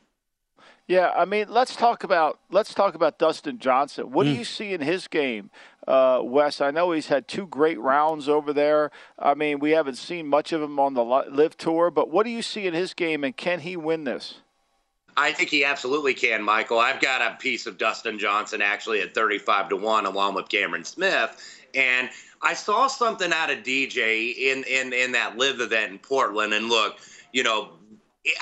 [0.89, 4.11] Yeah, I mean, let's talk about let's talk about Dustin Johnson.
[4.11, 5.51] What do you see in his game,
[5.87, 6.61] uh, Wes?
[6.61, 8.91] I know he's had two great rounds over there.
[9.19, 12.31] I mean, we haven't seen much of him on the LIV Tour, but what do
[12.31, 14.41] you see in his game, and can he win this?
[15.17, 16.79] I think he absolutely can, Michael.
[16.79, 20.85] I've got a piece of Dustin Johnson actually at 35 to 1 along with Cameron
[20.85, 21.37] Smith.
[21.75, 22.09] And
[22.41, 26.55] I saw something out of DJ in, in, in that LIV event in Portland.
[26.55, 26.99] And look,
[27.33, 27.73] you know,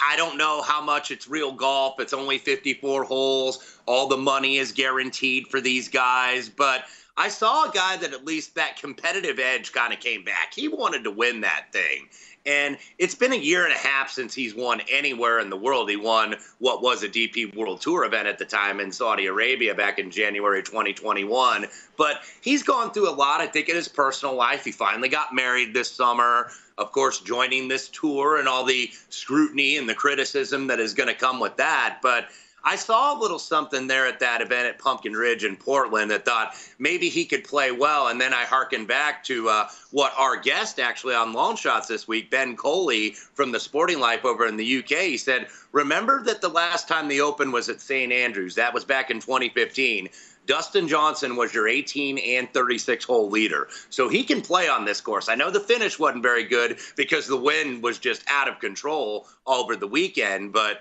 [0.06, 2.00] I don't know how much it's real golf.
[2.00, 3.78] It's only 54 holes.
[3.86, 6.48] All the money is guaranteed for these guys.
[6.48, 6.84] But
[7.16, 10.52] I saw a guy that at least that competitive edge kind of came back.
[10.54, 12.08] He wanted to win that thing.
[12.46, 15.90] And it's been a year and a half since he's won anywhere in the world.
[15.90, 19.74] He won what was a DP World Tour event at the time in Saudi Arabia
[19.74, 21.66] back in January 2021.
[21.98, 24.64] But he's gone through a lot, I think, in his personal life.
[24.64, 26.50] He finally got married this summer.
[26.78, 31.08] Of course, joining this tour and all the scrutiny and the criticism that is going
[31.08, 31.98] to come with that.
[32.00, 32.28] But
[32.64, 36.24] I saw a little something there at that event at Pumpkin Ridge in Portland that
[36.24, 38.08] thought maybe he could play well.
[38.08, 42.06] And then I hearkened back to uh, what our guest actually on Long Shots this
[42.06, 46.40] week, Ben Coley from the Sporting Life over in the UK, he said, Remember that
[46.40, 48.12] the last time the Open was at St.
[48.12, 50.08] Andrews, that was back in 2015.
[50.46, 53.68] Dustin Johnson was your 18 and 36 hole leader.
[53.88, 55.28] So he can play on this course.
[55.28, 59.28] I know the finish wasn't very good because the wind was just out of control
[59.46, 60.80] over the weekend, but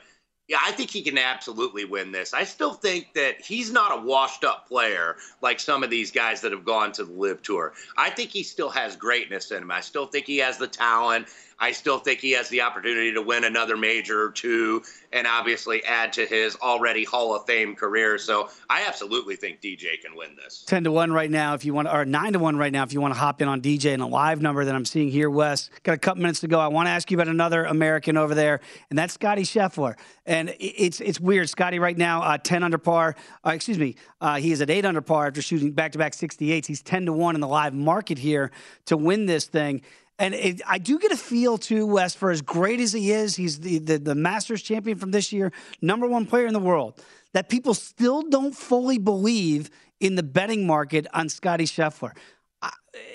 [0.49, 2.33] Yeah, I think he can absolutely win this.
[2.33, 6.41] I still think that he's not a washed up player like some of these guys
[6.41, 7.73] that have gone to the LIV Tour.
[7.95, 9.69] I think he still has greatness in him.
[9.69, 11.27] I still think he has the talent.
[11.59, 15.83] I still think he has the opportunity to win another major or two and obviously
[15.85, 18.17] add to his already Hall of Fame career.
[18.17, 20.63] So I absolutely think DJ can win this.
[20.67, 22.93] 10 to 1 right now if you want or 9 to 1 right now if
[22.93, 25.29] you want to hop in on DJ and a live number that I'm seeing here
[25.29, 25.69] Wes.
[25.83, 26.59] Got a couple minutes to go.
[26.59, 29.95] I want to ask you about another American over there and that's Scottie Scheffler.
[30.25, 33.15] And it's it's weird Scottie right now uh, 10 under par.
[33.45, 33.95] Uh, excuse me.
[34.21, 36.65] Uh, he is at 8 under par after shooting back-to-back 68s.
[36.65, 38.51] He's 10 to 1 in the live market here
[38.85, 39.81] to win this thing.
[40.19, 43.37] And it, I do get a feel too, Wes, for as great as he is,
[43.37, 47.01] he's the, the, the Masters champion from this year, number one player in the world,
[47.31, 49.69] that people still don't fully believe
[50.01, 52.11] in the betting market on Scottie Scheffler.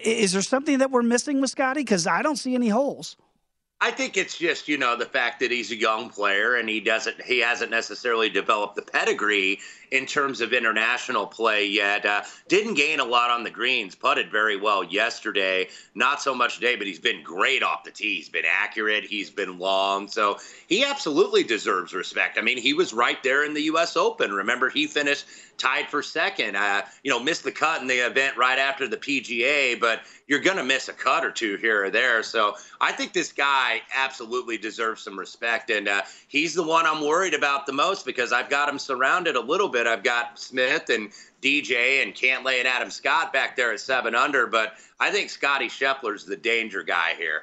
[0.03, 1.81] Is there something that we're missing with Scottie?
[1.81, 3.17] Because I don't see any holes.
[3.85, 6.81] I think it's just you know the fact that he's a young player and he
[6.81, 9.61] doesn't he hasn't necessarily developed the pedigree
[9.91, 12.07] in terms of international play yet.
[12.07, 13.95] Uh, didn't gain a lot on the greens.
[13.95, 15.69] Putted very well yesterday.
[15.95, 18.17] Not so much today, but he's been great off the tee.
[18.17, 19.05] He's been accurate.
[19.05, 20.09] He's been long.
[20.09, 22.39] So he absolutely deserves respect.
[22.39, 23.99] I mean, he was right there in the U.S.
[23.99, 24.33] Open.
[24.33, 25.27] Remember, he finished
[25.59, 26.57] tied for second.
[26.57, 30.41] Uh, you know, missed the cut in the event right after the PGA, but you're
[30.41, 32.23] going to miss a cut or two here or there.
[32.23, 35.71] So I think this guy absolutely deserves some respect.
[35.71, 39.37] And uh, he's the one I'm worried about the most because I've got him surrounded
[39.37, 39.87] a little bit.
[39.87, 41.11] I've got Smith and
[41.43, 44.47] DJ and Cantlay and Adam Scott back there at seven under.
[44.47, 47.43] But I think Scottie Scheffler's the danger guy here.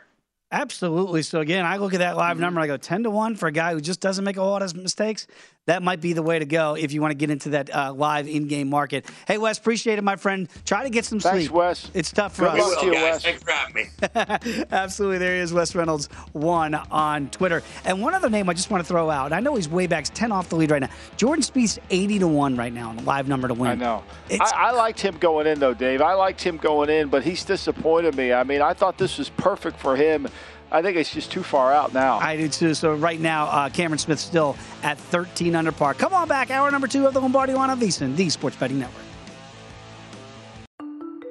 [0.52, 1.22] Absolutely.
[1.22, 2.42] So again, I look at that live mm-hmm.
[2.42, 2.62] number.
[2.62, 4.76] I go ten to one for a guy who just doesn't make a lot of
[4.76, 5.28] mistakes
[5.68, 7.94] that might be the way to go if you want to get into that uh,
[7.94, 9.06] live in-game market.
[9.28, 10.50] Hey, Wes, appreciate it, my friend.
[10.66, 11.52] Try to get some Thanks, sleep.
[11.52, 11.92] Wes.
[11.94, 12.72] It's tough for Good us.
[12.72, 13.24] luck to you, Wes.
[13.24, 14.64] Thanks for having me.
[14.72, 15.20] Absolutely.
[15.20, 17.62] There he is, Wes Reynolds, one on Twitter.
[17.86, 19.34] And one other name I just want to throw out.
[19.34, 20.90] I know he's way back, 10 off the lead right now.
[21.16, 23.72] Jordan Spieth, 80 to 1 right now on the live number to win.
[23.72, 24.04] I know.
[24.32, 26.02] I, I liked him going in, though, Dave.
[26.02, 28.34] I liked him going in, but he's disappointed me.
[28.34, 30.28] I mean, I thought this was perfect for him.
[30.72, 32.18] I think it's just too far out now.
[32.20, 32.74] I do too.
[32.74, 35.94] So right now, uh, Cameron Smith still at 13 under par.
[35.94, 38.80] Come on back, hour number two of the Lombardi Line of VSiN, the Sports Betting
[38.80, 39.04] Network.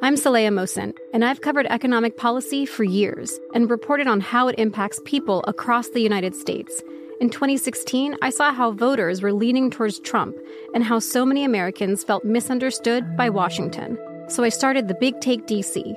[0.02, 4.58] I'm Saleha Mohsin, and I've covered economic policy for years and reported on how it
[4.58, 6.82] impacts people across the United States.
[7.20, 10.36] In 2016, I saw how voters were leaning towards Trump
[10.74, 13.98] and how so many Americans felt misunderstood by Washington.
[14.28, 15.96] So I started the Big Take DC